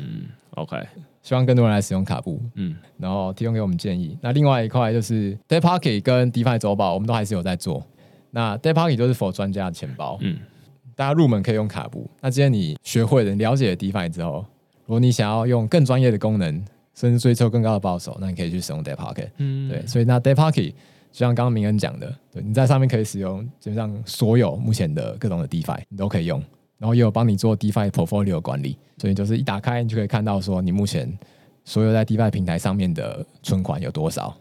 [0.57, 0.77] OK，
[1.23, 4.19] 希望更多人来使用卡布，嗯，然后提供给我们建议。
[4.21, 7.83] 那另外一块就是 Day Pocket 跟 DeFi 周报，我们都还是有在做。
[8.31, 10.37] 那 Day Pocket 就是 for 专家的钱包，嗯，
[10.95, 12.07] 大家入门可以用卡布。
[12.21, 14.45] 那今天你学会了、了解了 DeFi 之后，
[14.85, 16.63] 如果你想要用更专业的功能，
[17.01, 19.31] 甚至追求更高的报酬，那你可以去使用 Day Pocket。
[19.39, 20.71] 嗯，对，所以那 Day Pocket
[21.11, 26.39] 就像刚刚明恩讲的，对，你在上面可以使用基本上所有目前的各种的 DeFi，你都可以用，
[26.77, 31.11] 然后也有帮你做 DeFi portfolio 管理，所以就是一打开你就可以看到说你目前
[31.65, 34.37] 所有在 DeFi 平台上面的存款有多少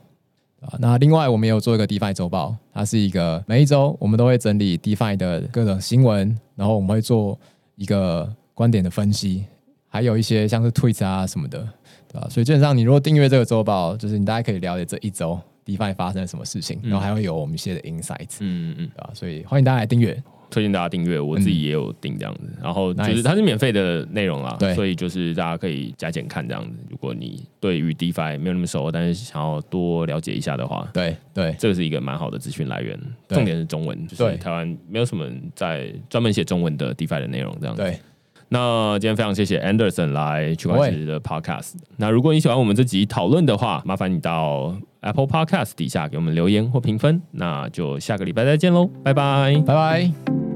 [0.60, 0.76] 啊。
[0.80, 7.40] 那另外我们也有做一个 DeFi 周报，它是一个每一周我们都会整理 DeFi 的各种新闻，然后我们会做
[7.78, 9.46] 一个观点的分析，
[9.88, 11.66] 还有一些像是 Tweet 啊什么的。
[12.12, 12.28] 对吧？
[12.30, 18.38] 所以基本上，你如果订阅这个周报，就是你大家可以了解这一周 DeFi 发生了什么事情，然后还会有我们一些的 insights。
[18.40, 19.12] 嗯嗯嗯，对吧？
[19.14, 22.42] 所以欢迎大家来订阅，推荐大家订阅，我自己也有订这样子。
[22.60, 26.76] 然后就是它是免费的内容啊，对，所以就是大家可以加减看这样子。
[26.90, 33.00] 如果你对于 DeFi 没有那么熟，但是想要多了解一下的话，对对，这个是一个蛮好的资讯来源。
[33.28, 37.84] 重点是中文，就是台湾没有什么在专门写中文的 DeFi 的内容这样子。
[37.84, 38.00] 对。
[38.50, 41.74] 那今天非常谢谢 Anderson 来区块链的 Podcast。
[41.98, 47.22] 那如果你喜欢我们这集讨论的话，麻烦你到 Apple Podcast 底下给我们留言或评分。
[47.32, 50.49] 那就下个礼拜再见喽，拜拜，拜拜。